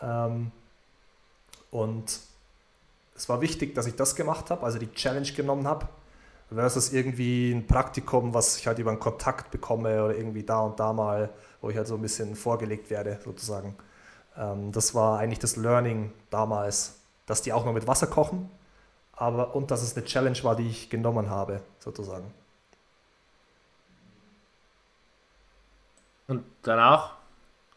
[0.00, 0.50] Ähm,
[1.70, 2.20] und
[3.16, 5.88] es war wichtig, dass ich das gemacht habe, also die Challenge genommen habe,
[6.52, 10.78] versus irgendwie ein Praktikum, was ich halt über einen Kontakt bekomme oder irgendwie da und
[10.78, 13.74] da mal, wo ich halt so ein bisschen vorgelegt werde, sozusagen.
[14.36, 18.50] Ähm, das war eigentlich das Learning damals, dass die auch noch mit Wasser kochen,
[19.12, 22.32] aber und dass es eine Challenge war, die ich genommen habe, sozusagen.
[26.28, 27.14] Und danach?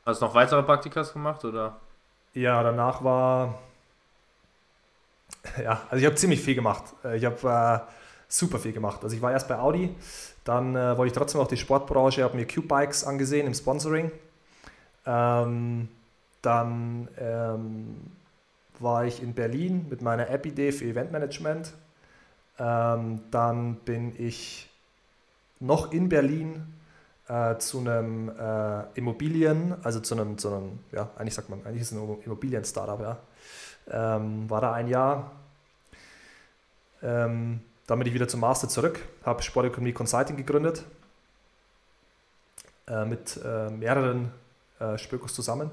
[0.05, 1.77] Hast du noch weitere Praktikas gemacht oder?
[2.33, 3.59] Ja, danach war.
[5.63, 6.83] Ja, also ich habe ziemlich viel gemacht.
[7.03, 7.91] Äh, ich habe äh,
[8.27, 9.03] super viel gemacht.
[9.03, 9.95] Also ich war erst bei Audi,
[10.43, 14.11] dann äh, wollte ich trotzdem auch die Sportbranche, habe mir Q-Bikes angesehen im Sponsoring.
[15.05, 15.89] Ähm,
[16.41, 17.95] dann ähm,
[18.79, 21.73] war ich in Berlin mit meiner App-Idee für Eventmanagement.
[22.57, 24.69] Ähm, dann bin ich
[25.59, 26.73] noch in Berlin
[27.27, 31.81] äh, zu einem äh, Immobilien, also zu einem, zu einem, ja, eigentlich sagt man, eigentlich
[31.81, 33.17] ist es ein Immobilien-Startup, ja.
[33.91, 35.31] Ähm, war da ein Jahr.
[37.01, 40.83] Ähm, dann bin ich wieder zum Master zurück, habe Sportökonomie Consulting gegründet,
[42.87, 44.31] äh, mit äh, mehreren
[44.79, 45.71] äh, Spökos zusammen.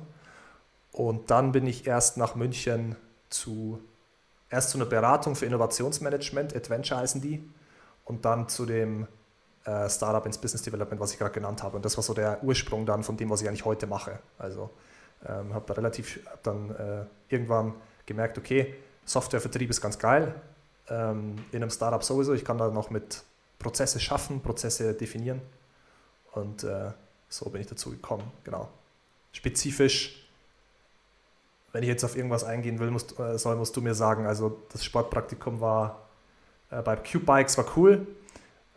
[0.93, 2.97] Und dann bin ich erst nach München
[3.29, 3.79] zu,
[4.49, 7.47] erst zu einer Beratung für Innovationsmanagement, Adventure heißen die,
[8.07, 9.07] und dann zu dem
[9.65, 11.77] äh, Startup ins Business Development, was ich gerade genannt habe.
[11.77, 14.21] Und das war so der Ursprung dann von dem, was ich eigentlich heute mache.
[14.39, 14.71] Also
[15.29, 17.75] ähm, habe da relativ, hab dann äh, irgendwann
[18.07, 20.35] gemerkt, okay, Softwarevertrieb ist ganz geil.
[20.89, 22.33] Ähm, in einem Startup sowieso.
[22.33, 23.23] Ich kann da noch mit
[23.59, 25.41] Prozesse schaffen, Prozesse definieren.
[26.33, 26.93] Und äh,
[27.29, 28.69] so bin ich dazu gekommen, genau.
[29.33, 30.29] Spezifisch,
[31.73, 34.63] wenn ich jetzt auf irgendwas eingehen will, musst, äh, soll, musst du mir sagen, also
[34.73, 36.07] das Sportpraktikum war
[36.71, 38.07] äh, bei Q-Bikes war cool,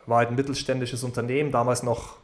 [0.05, 2.17] war halt ein mittelständisches Unternehmen, damals noch,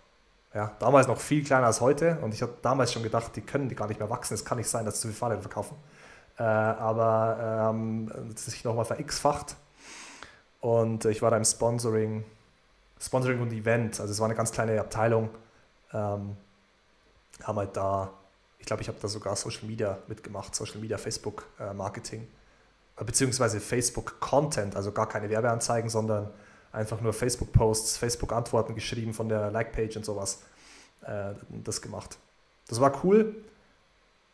[0.54, 3.70] ja, damals noch viel kleiner als heute und ich habe damals schon gedacht, die können
[3.70, 5.78] die gar nicht mehr wachsen, es kann nicht sein, dass sie zu viele Fahrräder verkaufen.
[6.38, 9.56] Äh, aber ähm, sich nochmal ver-X-facht.
[10.60, 12.26] Und ich war da im Sponsoring,
[13.00, 15.30] Sponsoring und Event, also es war eine ganz kleine Abteilung,
[15.94, 16.36] ähm,
[17.44, 18.12] haben halt da,
[18.58, 22.28] ich glaube, ich habe da sogar Social Media mitgemacht, Social Media, Facebook äh, Marketing,
[22.98, 26.32] äh, beziehungsweise Facebook Content, also gar keine Werbeanzeigen, sondern
[26.72, 30.42] einfach nur Facebook-Posts, Facebook-Antworten geschrieben von der Like-Page und sowas.
[31.04, 32.18] Äh, das gemacht.
[32.68, 33.36] Das war cool,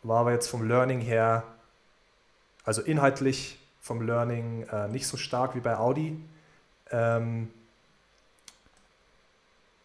[0.04, 1.44] war aber jetzt vom Learning her,
[2.64, 6.18] also inhaltlich vom Learning äh, nicht so stark wie bei Audi.
[6.92, 7.50] Ähm,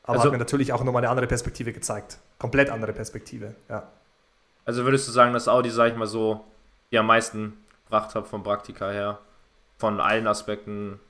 [0.03, 2.19] aber also, hat mir natürlich auch nochmal eine andere Perspektive gezeigt.
[2.39, 3.89] Komplett andere Perspektive, ja.
[4.65, 6.45] Also würdest du sagen, dass Audi, sag ich mal so,
[6.91, 9.19] die am meisten gebracht hat vom Praktika her?
[9.79, 11.01] Von allen Aspekten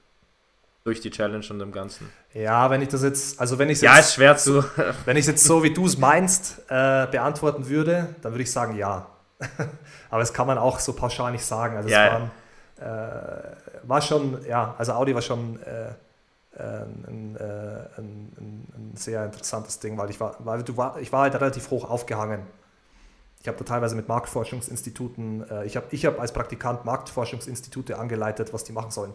[0.85, 2.09] durch die Challenge und dem Ganzen.
[2.33, 4.65] Ja, wenn ich das jetzt, also wenn ich Ja, ist schwer zu.
[5.05, 8.53] wenn ich es jetzt so, wie du es meinst, äh, beantworten würde, dann würde ich
[8.53, 9.07] sagen ja.
[10.11, 11.77] Aber das kann man auch so pauschal nicht sagen.
[11.77, 12.31] Also ja, es waren,
[12.81, 15.93] äh, war schon, ja, also Audi war schon äh,
[16.59, 17.37] ein, ein,
[17.97, 21.71] ein, ein, sehr interessantes Ding, weil ich war, weil du war, ich war halt relativ
[21.71, 22.43] hoch aufgehangen.
[23.43, 28.53] Ich habe da teilweise mit Marktforschungsinstituten, äh, ich habe ich hab als Praktikant Marktforschungsinstitute angeleitet,
[28.53, 29.13] was die machen sollen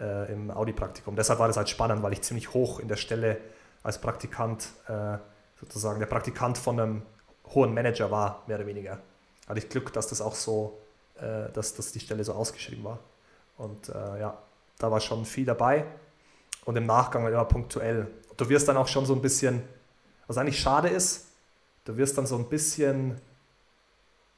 [0.00, 1.14] äh, im Audi-Praktikum.
[1.14, 3.36] Deshalb war das halt spannend, weil ich ziemlich hoch in der Stelle
[3.82, 5.18] als Praktikant, äh,
[5.60, 7.02] sozusagen der Praktikant von einem
[7.54, 8.98] hohen Manager war, mehr oder weniger.
[9.50, 10.78] Hatte ich Glück, dass das auch so,
[11.18, 13.00] äh, dass, dass die Stelle so ausgeschrieben war.
[13.58, 14.38] Und äh, ja,
[14.78, 15.84] da war schon viel dabei
[16.66, 18.06] und im Nachgang immer punktuell.
[18.36, 19.64] Du wirst dann auch schon so ein bisschen,
[20.28, 21.26] was eigentlich schade ist,
[21.84, 23.20] du wirst dann so ein bisschen,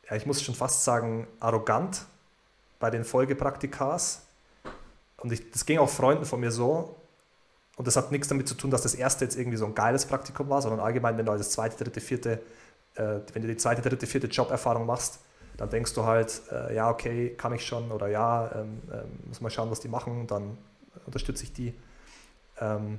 [0.09, 2.07] ja, ich muss schon fast sagen, arrogant
[2.81, 4.23] bei den Folgepraktikas.
[5.19, 6.97] Und ich, das ging auch Freunden von mir so.
[7.77, 10.07] Und das hat nichts damit zu tun, dass das erste jetzt irgendwie so ein geiles
[10.07, 12.41] Praktikum war, sondern allgemein, wenn du das zweite, dritte, vierte,
[12.95, 15.21] äh, wenn du die zweite, dritte, vierte Joberfahrung machst,
[15.57, 19.41] dann denkst du halt, äh, ja, okay, kann ich schon oder ja, ähm, ähm, muss
[19.41, 20.57] mal schauen, was die machen, dann
[21.07, 21.75] unterstütze ich die.
[22.61, 22.99] Ähm,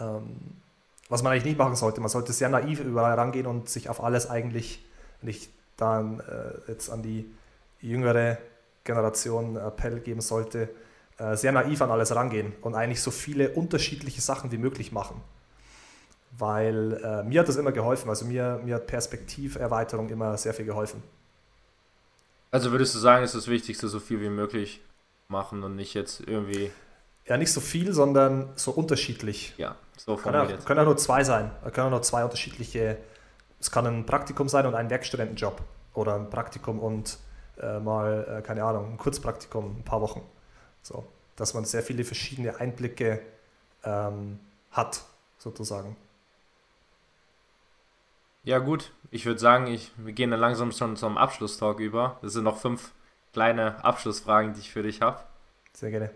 [0.00, 0.36] ähm,
[1.08, 2.00] was man eigentlich nicht machen sollte.
[2.00, 4.84] Man sollte sehr naiv überall rangehen und sich auf alles eigentlich,
[5.20, 7.30] wenn ich dann äh, jetzt an die
[7.80, 8.38] jüngere
[8.84, 10.70] Generation Appell geben sollte,
[11.18, 15.20] äh, sehr naiv an alles rangehen und eigentlich so viele unterschiedliche Sachen wie möglich machen.
[16.36, 20.64] Weil äh, mir hat das immer geholfen, also mir, mir hat Perspektiverweiterung immer sehr viel
[20.64, 21.02] geholfen.
[22.50, 24.80] Also würdest du sagen, ist das Wichtigste, so viel wie möglich
[25.28, 26.70] machen und nicht jetzt irgendwie
[27.26, 29.54] ja, nicht so viel, sondern so unterschiedlich.
[29.56, 30.48] Ja, so formuliert.
[30.48, 31.50] Können, können ja nur zwei sein.
[31.62, 32.98] Können ja nur zwei unterschiedliche.
[33.60, 35.62] Es kann ein Praktikum sein und ein Werkstudentenjob.
[35.94, 37.18] Oder ein Praktikum und
[37.60, 40.22] äh, mal, äh, keine Ahnung, ein Kurzpraktikum, ein paar Wochen.
[40.82, 43.20] So, dass man sehr viele verschiedene Einblicke
[43.84, 44.38] ähm,
[44.70, 45.02] hat,
[45.38, 45.96] sozusagen.
[48.44, 48.90] Ja, gut.
[49.10, 52.18] Ich würde sagen, ich, wir gehen dann langsam schon zum Abschlusstalk über.
[52.20, 52.92] Das sind noch fünf
[53.32, 55.20] kleine Abschlussfragen, die ich für dich habe.
[55.72, 56.10] Sehr gerne.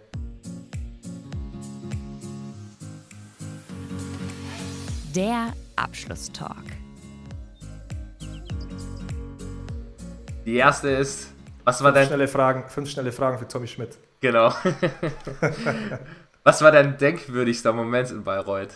[5.17, 6.67] Der Abschlusstalk.
[10.45, 11.33] Die erste ist,
[11.64, 12.07] was war fünf dein...
[12.09, 13.97] Schnelle Fragen, fünf schnelle Fragen für Tommy Schmidt.
[14.21, 14.53] Genau.
[16.45, 18.75] was war dein denkwürdigster Moment in Bayreuth?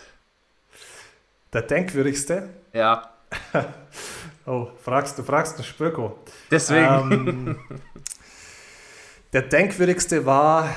[1.53, 2.49] Der denkwürdigste?
[2.73, 3.12] Ja.
[4.45, 6.19] oh, fragst du fragst du Spöko.
[6.51, 7.11] Deswegen.
[7.11, 7.59] Ähm,
[9.33, 10.69] der denkwürdigste war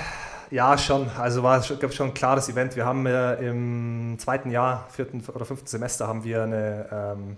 [0.51, 1.11] ja, schon.
[1.19, 2.77] Also war es schon ein klares Event.
[2.77, 7.37] Wir haben äh, im zweiten Jahr, vierten oder fünften Semester, haben wir eine, ähm,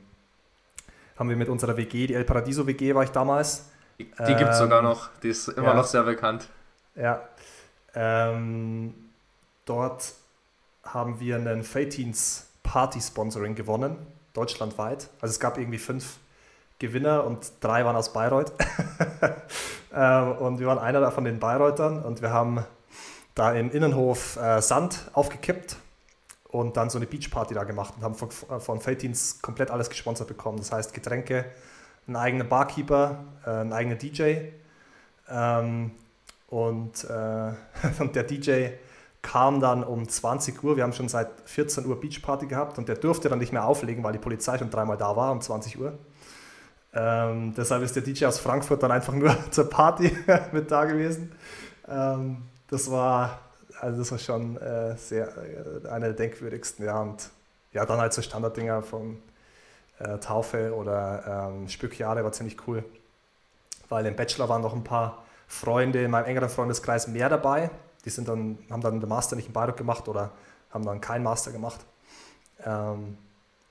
[1.16, 3.70] haben wir mit unserer WG, die El Paradiso WG war ich damals.
[3.98, 5.08] Die, die gibt es ähm, sogar noch.
[5.22, 6.48] Die ist immer ja, noch sehr bekannt.
[6.94, 7.22] Ja.
[7.94, 8.94] Ähm,
[9.64, 10.12] dort
[10.84, 13.96] haben wir einen Fatins Party Sponsoring gewonnen,
[14.38, 15.10] deutschlandweit.
[15.20, 16.18] Also es gab irgendwie fünf
[16.78, 18.52] Gewinner und drei waren aus Bayreuth.
[19.94, 22.64] ähm, und wir waren einer von den Bayreutern und wir haben
[23.34, 25.76] da im Innenhof äh, Sand aufgekippt
[26.48, 30.28] und dann so eine Beachparty da gemacht und haben von, von Feltins komplett alles gesponsert
[30.28, 30.58] bekommen.
[30.58, 31.44] Das heißt Getränke,
[32.06, 34.50] einen eigenen Barkeeper, äh, einen eigenen DJ
[35.28, 35.90] ähm,
[36.48, 37.52] und, äh,
[37.98, 38.68] und der DJ
[39.28, 42.96] kam dann um 20 Uhr, wir haben schon seit 14 Uhr Beachparty gehabt und der
[42.96, 45.92] durfte dann nicht mehr auflegen, weil die Polizei schon dreimal da war um 20 Uhr.
[46.94, 50.16] Ähm, deshalb ist der DJ aus Frankfurt dann einfach nur zur Party
[50.52, 51.30] mit da gewesen.
[51.86, 52.38] Ähm,
[52.70, 53.40] das war,
[53.78, 56.98] also das war schon äh, sehr, äh, einer der denkwürdigsten, ja.
[56.98, 57.28] Und
[57.74, 59.18] ja, dann halt so Standarddinger von
[59.98, 62.82] äh, Taufe oder ähm, Spückjahre war ziemlich cool,
[63.90, 67.70] weil im Bachelor waren noch ein paar Freunde in meinem engeren Freundeskreis mehr dabei.
[68.08, 70.30] Die sind dann, haben dann den Master nicht in Bayreuth gemacht oder
[70.70, 71.80] haben dann keinen Master gemacht.
[72.64, 73.18] Ähm,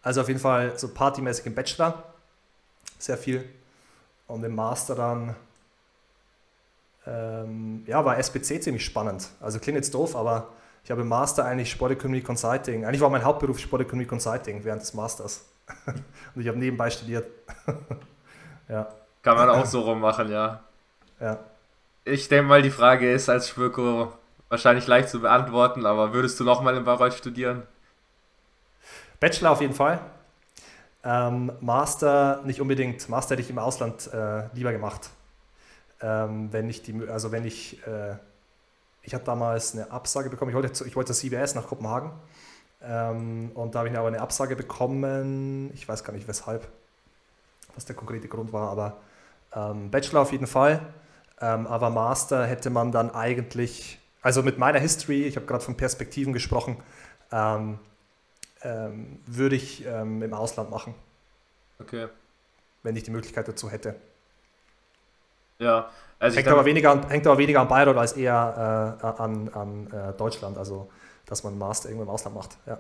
[0.04, 2.04] also auf jeden Fall so partymäßig im Bachelor
[3.00, 3.50] sehr viel
[4.28, 5.36] und im Master dann
[7.08, 9.28] ähm, ja, war SPC ziemlich spannend.
[9.41, 10.50] Also klingt jetzt doof, aber
[10.84, 12.86] ich habe im Master eigentlich Sporteconomie Consulting.
[12.86, 15.45] Eigentlich war mein Hauptberuf Sporteconomie Consulting während des Masters.
[16.36, 17.26] und ich habe nebenbei studiert.
[18.69, 18.88] ja.
[19.23, 20.62] Kann man auch so rummachen, ja.
[21.19, 21.39] Ja.
[22.06, 24.13] Ich denke mal, die Frage ist als Spürko
[24.49, 27.63] wahrscheinlich leicht zu beantworten, aber würdest du nochmal in Bayreuth studieren?
[29.19, 29.99] Bachelor auf jeden Fall.
[31.03, 33.07] Ähm, Master nicht unbedingt.
[33.10, 35.10] Master hätte ich im Ausland äh, lieber gemacht.
[36.01, 38.15] Ähm, wenn ich die, also wenn ich, äh,
[39.01, 40.49] ich habe damals eine Absage bekommen.
[40.49, 42.12] Ich wollte, ich wollte CBS nach Kopenhagen.
[42.81, 45.71] Ähm, und da habe ich aber eine Absage bekommen.
[45.73, 46.67] Ich weiß gar nicht weshalb,
[47.73, 48.97] was der konkrete Grund war, aber
[49.55, 50.81] ähm, Bachelor auf jeden Fall.
[51.39, 55.77] Ähm, aber Master hätte man dann eigentlich, also mit meiner History, ich habe gerade von
[55.77, 56.75] Perspektiven gesprochen,
[57.31, 57.79] ähm,
[58.61, 60.93] ähm, würde ich ähm, im Ausland machen.
[61.79, 62.09] Okay.
[62.83, 63.95] Wenn ich die Möglichkeit dazu hätte.
[65.59, 69.47] Ja, also hängt, aber weniger an, hängt aber weniger an Bayreuth als eher äh, an,
[69.53, 70.89] an äh, Deutschland, also
[71.25, 72.57] dass man Master irgendwo im Ausland macht.
[72.65, 72.79] Ja.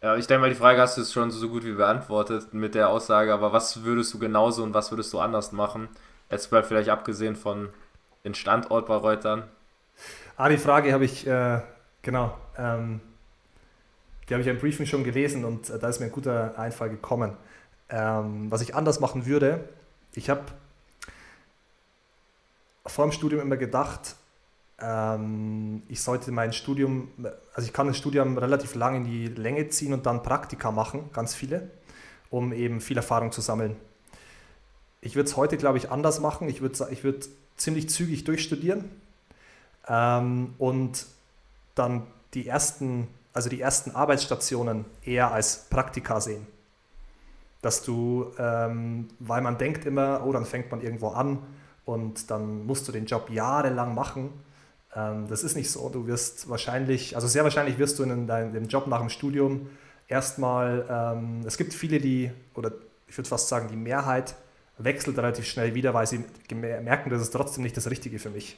[0.00, 2.76] Ja, ich denke mal, die Frage hast du jetzt schon so gut wie beantwortet mit
[2.76, 5.88] der Aussage, aber was würdest du genauso und was würdest du anders machen?
[6.30, 7.70] Jetzt mal vielleicht abgesehen von
[8.24, 9.42] den Standort bei Reutern.
[10.40, 11.60] Ah, die Frage habe ich, äh,
[12.00, 13.00] genau, ähm,
[14.28, 16.90] die habe ich im Briefing schon gelesen und äh, da ist mir ein guter Einfall
[16.90, 17.36] gekommen.
[17.88, 19.68] Ähm, was ich anders machen würde,
[20.14, 20.42] ich habe
[22.86, 24.14] vor dem Studium immer gedacht,
[24.80, 27.10] ähm, ich sollte mein Studium,
[27.52, 31.10] also ich kann das Studium relativ lang in die Länge ziehen und dann Praktika machen,
[31.12, 31.68] ganz viele,
[32.30, 33.74] um eben viel Erfahrung zu sammeln.
[35.00, 36.48] Ich würde es heute, glaube ich, anders machen.
[36.48, 38.84] Ich würde ich würd ziemlich zügig durchstudieren
[39.88, 41.06] ähm, und
[41.74, 46.44] dann die ersten also die ersten Arbeitsstationen eher als Praktika sehen.
[47.62, 51.38] Dass du, ähm, weil man denkt immer, oh, dann fängt man irgendwo an
[51.84, 54.30] und dann musst du den Job jahrelang machen.
[54.92, 55.88] Ähm, das ist nicht so.
[55.88, 59.68] Du wirst wahrscheinlich, also sehr wahrscheinlich wirst du in deinem Job nach dem Studium
[60.08, 62.72] erstmal, ähm, es gibt viele, die, oder
[63.06, 64.34] ich würde fast sagen, die Mehrheit
[64.78, 68.56] wechselt relativ schnell wieder, weil sie merken, das ist trotzdem nicht das Richtige für mich.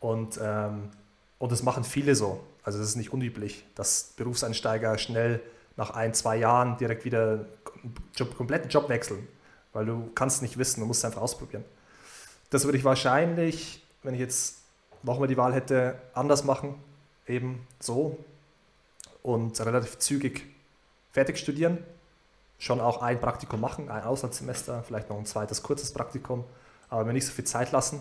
[0.00, 0.90] Und, ähm,
[1.38, 2.40] und das machen viele so.
[2.62, 5.40] Also es ist nicht unüblich, dass Berufseinsteiger schnell
[5.76, 7.46] nach ein, zwei Jahren direkt wieder
[8.14, 9.28] Job, kompletten Job wechseln,
[9.72, 11.64] weil du kannst nicht wissen, du musst es einfach ausprobieren.
[12.50, 14.58] Das würde ich wahrscheinlich, wenn ich jetzt
[15.02, 16.74] nochmal die Wahl hätte, anders machen,
[17.26, 18.18] eben so
[19.22, 20.46] und relativ zügig
[21.12, 21.78] fertig studieren,
[22.58, 26.44] schon auch ein Praktikum machen, ein Auslandssemester, vielleicht noch ein zweites kurzes Praktikum,
[26.88, 28.00] aber mir nicht so viel Zeit lassen,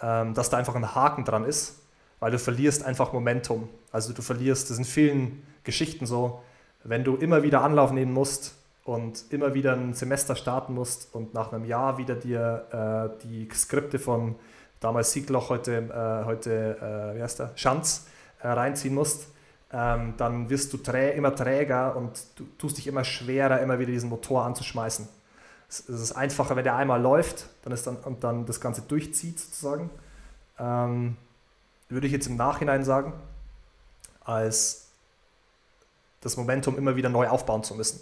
[0.00, 1.80] dass da einfach ein Haken dran ist,
[2.20, 3.68] weil du verlierst einfach Momentum.
[3.90, 6.40] Also du verlierst, das in vielen Geschichten so,
[6.84, 11.34] wenn du immer wieder Anlauf nehmen musst und immer wieder ein Semester starten musst und
[11.34, 14.36] nach einem Jahr wieder dir äh, die Skripte von
[14.80, 17.50] damals Siegloch, heute, äh, heute äh, wie heißt der?
[17.56, 18.06] Schanz
[18.40, 19.28] äh, reinziehen musst,
[19.72, 23.92] ähm, dann wirst du trä immer träger und du tust dich immer schwerer, immer wieder
[23.92, 25.08] diesen Motor anzuschmeißen.
[25.68, 29.38] Es, ist einfacher, wenn der einmal läuft dann ist dann, und dann das Ganze durchzieht
[29.38, 29.90] sozusagen.
[30.58, 31.16] Ähm,
[31.88, 33.12] würde ich jetzt im Nachhinein sagen,
[34.20, 34.88] als
[36.20, 38.00] das Momentum immer wieder neu aufbauen zu müssen.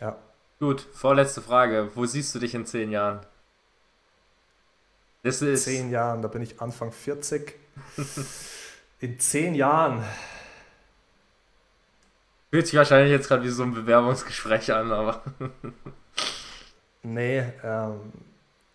[0.00, 0.16] Ja.
[0.58, 1.90] Gut, vorletzte Frage.
[1.94, 3.20] Wo siehst du dich in zehn Jahren?
[5.22, 7.54] Das ist zehn Jahren, da bin ich Anfang 40.
[9.00, 10.04] in zehn Jahren.
[12.52, 15.22] Fühlt sich wahrscheinlich jetzt gerade wie so ein Bewerbungsgespräch an, aber.
[17.02, 18.12] nee, ähm,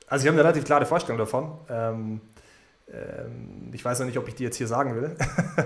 [0.07, 1.59] also ich habe eine relativ klare Vorstellung davon.
[1.69, 2.21] Ähm,
[2.91, 5.15] ähm, ich weiß noch nicht, ob ich die jetzt hier sagen will.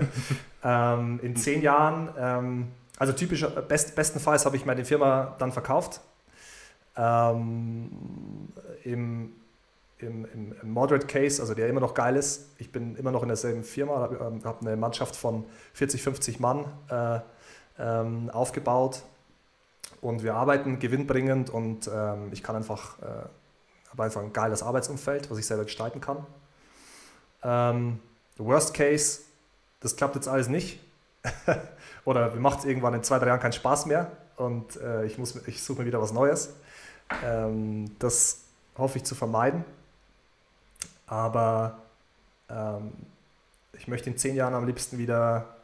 [0.62, 6.02] ähm, in zehn Jahren, ähm, also typisch, best, bestenfalls habe ich meine Firma dann verkauft.
[6.94, 8.52] Ähm,
[8.84, 9.32] im,
[10.00, 12.50] im, im, Moderate Case, also der immer noch geil ist.
[12.58, 16.66] Ich bin immer noch in derselben Firma, habe hab eine Mannschaft von 40, 50 Mann
[16.90, 17.20] äh,
[17.78, 19.02] aufgebaut
[20.00, 21.90] und wir arbeiten gewinnbringend und
[22.30, 23.28] ich kann einfach äh,
[23.92, 26.26] habe einfach ein geiles Arbeitsumfeld, was ich selber gestalten kann.
[27.42, 28.00] Ähm,
[28.38, 29.20] worst Case,
[29.80, 30.80] das klappt jetzt alles nicht.
[32.04, 35.18] Oder mir macht es irgendwann in zwei, drei Jahren keinen Spaß mehr und äh, ich,
[35.46, 36.54] ich suche mir wieder was Neues.
[37.24, 38.44] Ähm, das
[38.76, 39.64] hoffe ich zu vermeiden.
[41.06, 41.78] Aber
[42.48, 42.92] ähm,
[43.74, 45.54] ich möchte in zehn Jahren am liebsten wieder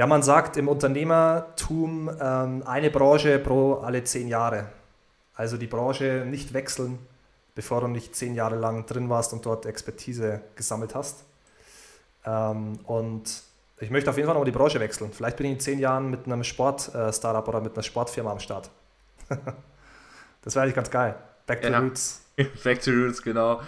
[0.00, 4.64] Ja, man sagt im Unternehmertum ähm, eine Branche pro alle zehn Jahre.
[5.34, 6.98] Also die Branche nicht wechseln,
[7.54, 11.26] bevor du nicht zehn Jahre lang drin warst und dort Expertise gesammelt hast.
[12.24, 13.42] Ähm, und
[13.78, 15.12] ich möchte auf jeden Fall nochmal die Branche wechseln.
[15.12, 18.70] Vielleicht bin ich in zehn Jahren mit einem Sport-Startup oder mit einer Sportfirma am Start.
[20.40, 21.14] das wäre eigentlich ganz geil.
[21.44, 21.78] Back to ja.
[21.78, 22.24] Roots.
[22.64, 23.60] Back to Roots, genau.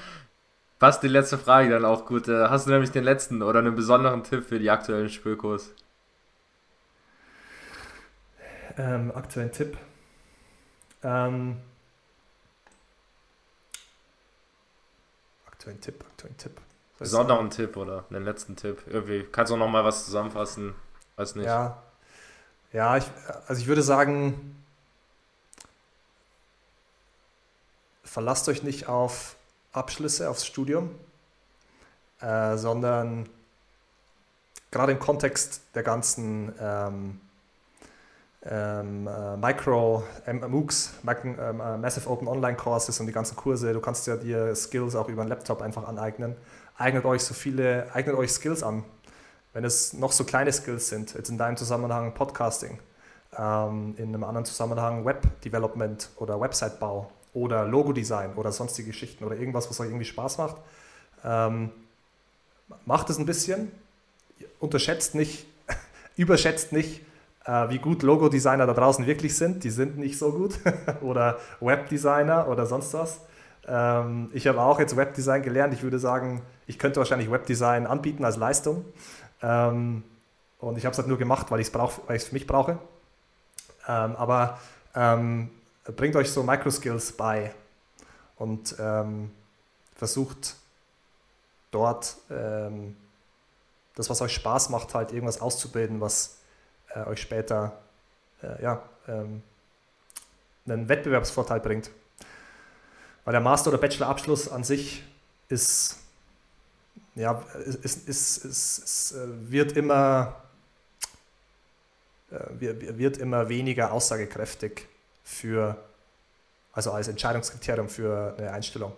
[0.78, 2.26] Passt die letzte Frage dann auch gut.
[2.28, 5.74] Äh, hast du nämlich den letzten oder einen besonderen Tipp für die aktuellen Spürkurs?
[8.78, 9.76] Ähm, aktuellen Tipp.
[11.02, 11.60] Ähm,
[15.46, 16.60] aktuellen Tipp, aktuellen Tipp.
[16.98, 18.82] Besonderen Tipp oder einen letzten Tipp.
[18.86, 20.74] Irgendwie kannst du noch mal was zusammenfassen.
[21.16, 21.46] Weiß nicht.
[21.46, 21.82] Ja,
[22.72, 23.04] ja ich,
[23.46, 24.56] also ich würde sagen,
[28.04, 29.36] verlasst euch nicht auf
[29.72, 30.94] Abschlüsse, aufs Studium,
[32.20, 33.28] äh, sondern
[34.70, 37.20] gerade im Kontext der ganzen ähm,
[38.44, 43.72] ähm, äh, Micro, ähm, MOOCs, ähm, äh, Massive Open Online Courses und die ganzen Kurse,
[43.72, 46.34] du kannst ja dir Skills auch über einen Laptop einfach aneignen.
[46.76, 48.84] Eignet euch so viele, eignet euch Skills an.
[49.52, 52.78] Wenn es noch so kleine Skills sind, jetzt in deinem Zusammenhang Podcasting,
[53.38, 59.36] ähm, in einem anderen Zusammenhang Web Development oder Website-Bau oder Logo-Design oder sonstige Geschichten oder
[59.36, 60.56] irgendwas, was euch irgendwie Spaß macht.
[61.24, 61.70] Ähm,
[62.86, 63.70] macht es ein bisschen,
[64.58, 65.46] unterschätzt nicht,
[66.16, 67.11] überschätzt nicht, äh,
[67.44, 69.64] wie gut Logo-Designer da draußen wirklich sind.
[69.64, 70.58] Die sind nicht so gut.
[71.00, 73.20] oder Webdesigner oder sonst was.
[73.66, 75.74] Ähm, ich habe auch jetzt Webdesign gelernt.
[75.74, 78.84] Ich würde sagen, ich könnte wahrscheinlich Webdesign anbieten als Leistung.
[79.42, 80.04] Ähm,
[80.58, 82.78] und ich habe es halt nur gemacht, weil ich es für mich brauche.
[83.88, 84.58] Ähm, aber
[84.94, 87.52] bringt euch so Microskills bei
[88.36, 88.76] und
[89.96, 90.54] versucht
[91.72, 96.41] dort das, was euch Spaß macht, halt irgendwas auszubilden, was
[96.94, 97.78] äh, euch später
[98.42, 99.42] äh, ja, ähm,
[100.66, 101.90] einen Wettbewerbsvorteil bringt.
[103.24, 105.04] Weil der Master- oder Bachelor-Abschluss an sich
[105.48, 105.98] ist,
[107.14, 107.42] ja,
[107.82, 110.42] ist, ist, ist, äh, wird immer
[112.30, 114.88] äh, wird immer weniger aussagekräftig
[115.22, 115.76] für,
[116.72, 118.92] also als Entscheidungskriterium für eine Einstellung.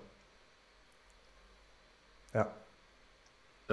[2.32, 2.48] Ja.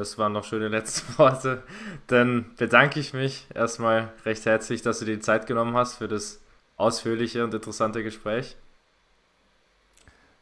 [0.01, 1.61] Das waren noch schöne letzte Worte.
[2.07, 6.07] Dann bedanke ich mich erstmal recht herzlich, dass du dir die Zeit genommen hast für
[6.07, 6.39] das
[6.75, 8.57] ausführliche und interessante Gespräch.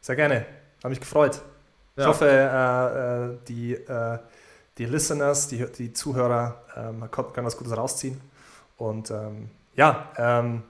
[0.00, 0.46] Sehr gerne.
[0.78, 1.42] Habe mich gefreut.
[1.96, 2.04] Ja.
[2.04, 4.18] Ich hoffe, äh, äh, die, äh,
[4.78, 8.18] die Listeners, die, die Zuhörer ähm, können was Gutes rausziehen.
[8.78, 10.62] Und ähm, ja, ähm,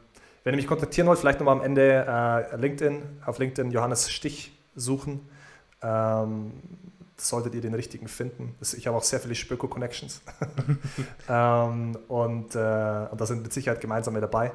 [0.42, 4.50] wenn ihr mich kontaktieren wollt, vielleicht nochmal am Ende äh, LinkedIn, auf LinkedIn Johannes Stich
[4.74, 5.28] suchen.
[5.80, 6.54] Ähm,
[7.28, 8.54] solltet ihr den richtigen finden.
[8.60, 10.22] Ich habe auch sehr viele Spöko-Connections.
[11.28, 12.58] ähm, und, äh,
[13.10, 14.52] und da sind mit Sicherheit gemeinsame dabei.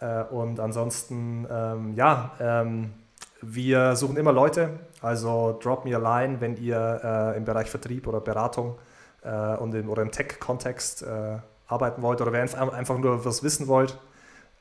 [0.00, 2.92] Äh, und ansonsten, ähm, ja, ähm,
[3.40, 4.70] wir suchen immer Leute.
[5.00, 8.78] Also drop me a line, wenn ihr äh, im Bereich Vertrieb oder Beratung
[9.22, 13.66] äh, und im, oder im Tech-Kontext äh, arbeiten wollt oder wenn einfach nur was wissen
[13.66, 13.98] wollt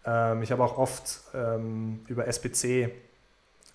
[0.05, 2.91] ähm, ich habe auch oft ähm, über SPC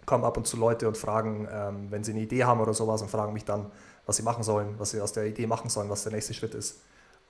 [0.06, 3.02] kommen ab und zu Leute und fragen, ähm, wenn sie eine Idee haben oder sowas
[3.02, 3.66] und fragen mich dann,
[4.06, 6.54] was sie machen sollen, was sie aus der Idee machen sollen, was der nächste Schritt
[6.54, 6.80] ist.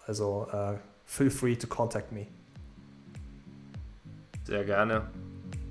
[0.07, 0.75] Also uh,
[1.05, 2.27] feel free to contact me.
[4.45, 5.09] Sehr gerne.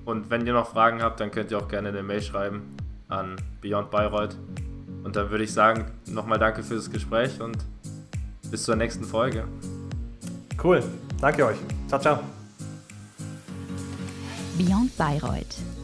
[0.04, 2.76] Und wenn ihr noch Fragen habt, dann könnt ihr auch gerne eine Mail schreiben
[3.08, 4.36] an Beyond Bayreuth.
[5.04, 7.58] Und dann würde ich sagen, nochmal danke für das Gespräch und
[8.50, 9.48] bis zur nächsten Folge.
[10.62, 10.84] Cool.
[11.22, 11.58] Danke euch.
[11.88, 12.20] Ciao, ciao.
[14.58, 15.75] Beyond Bayreuth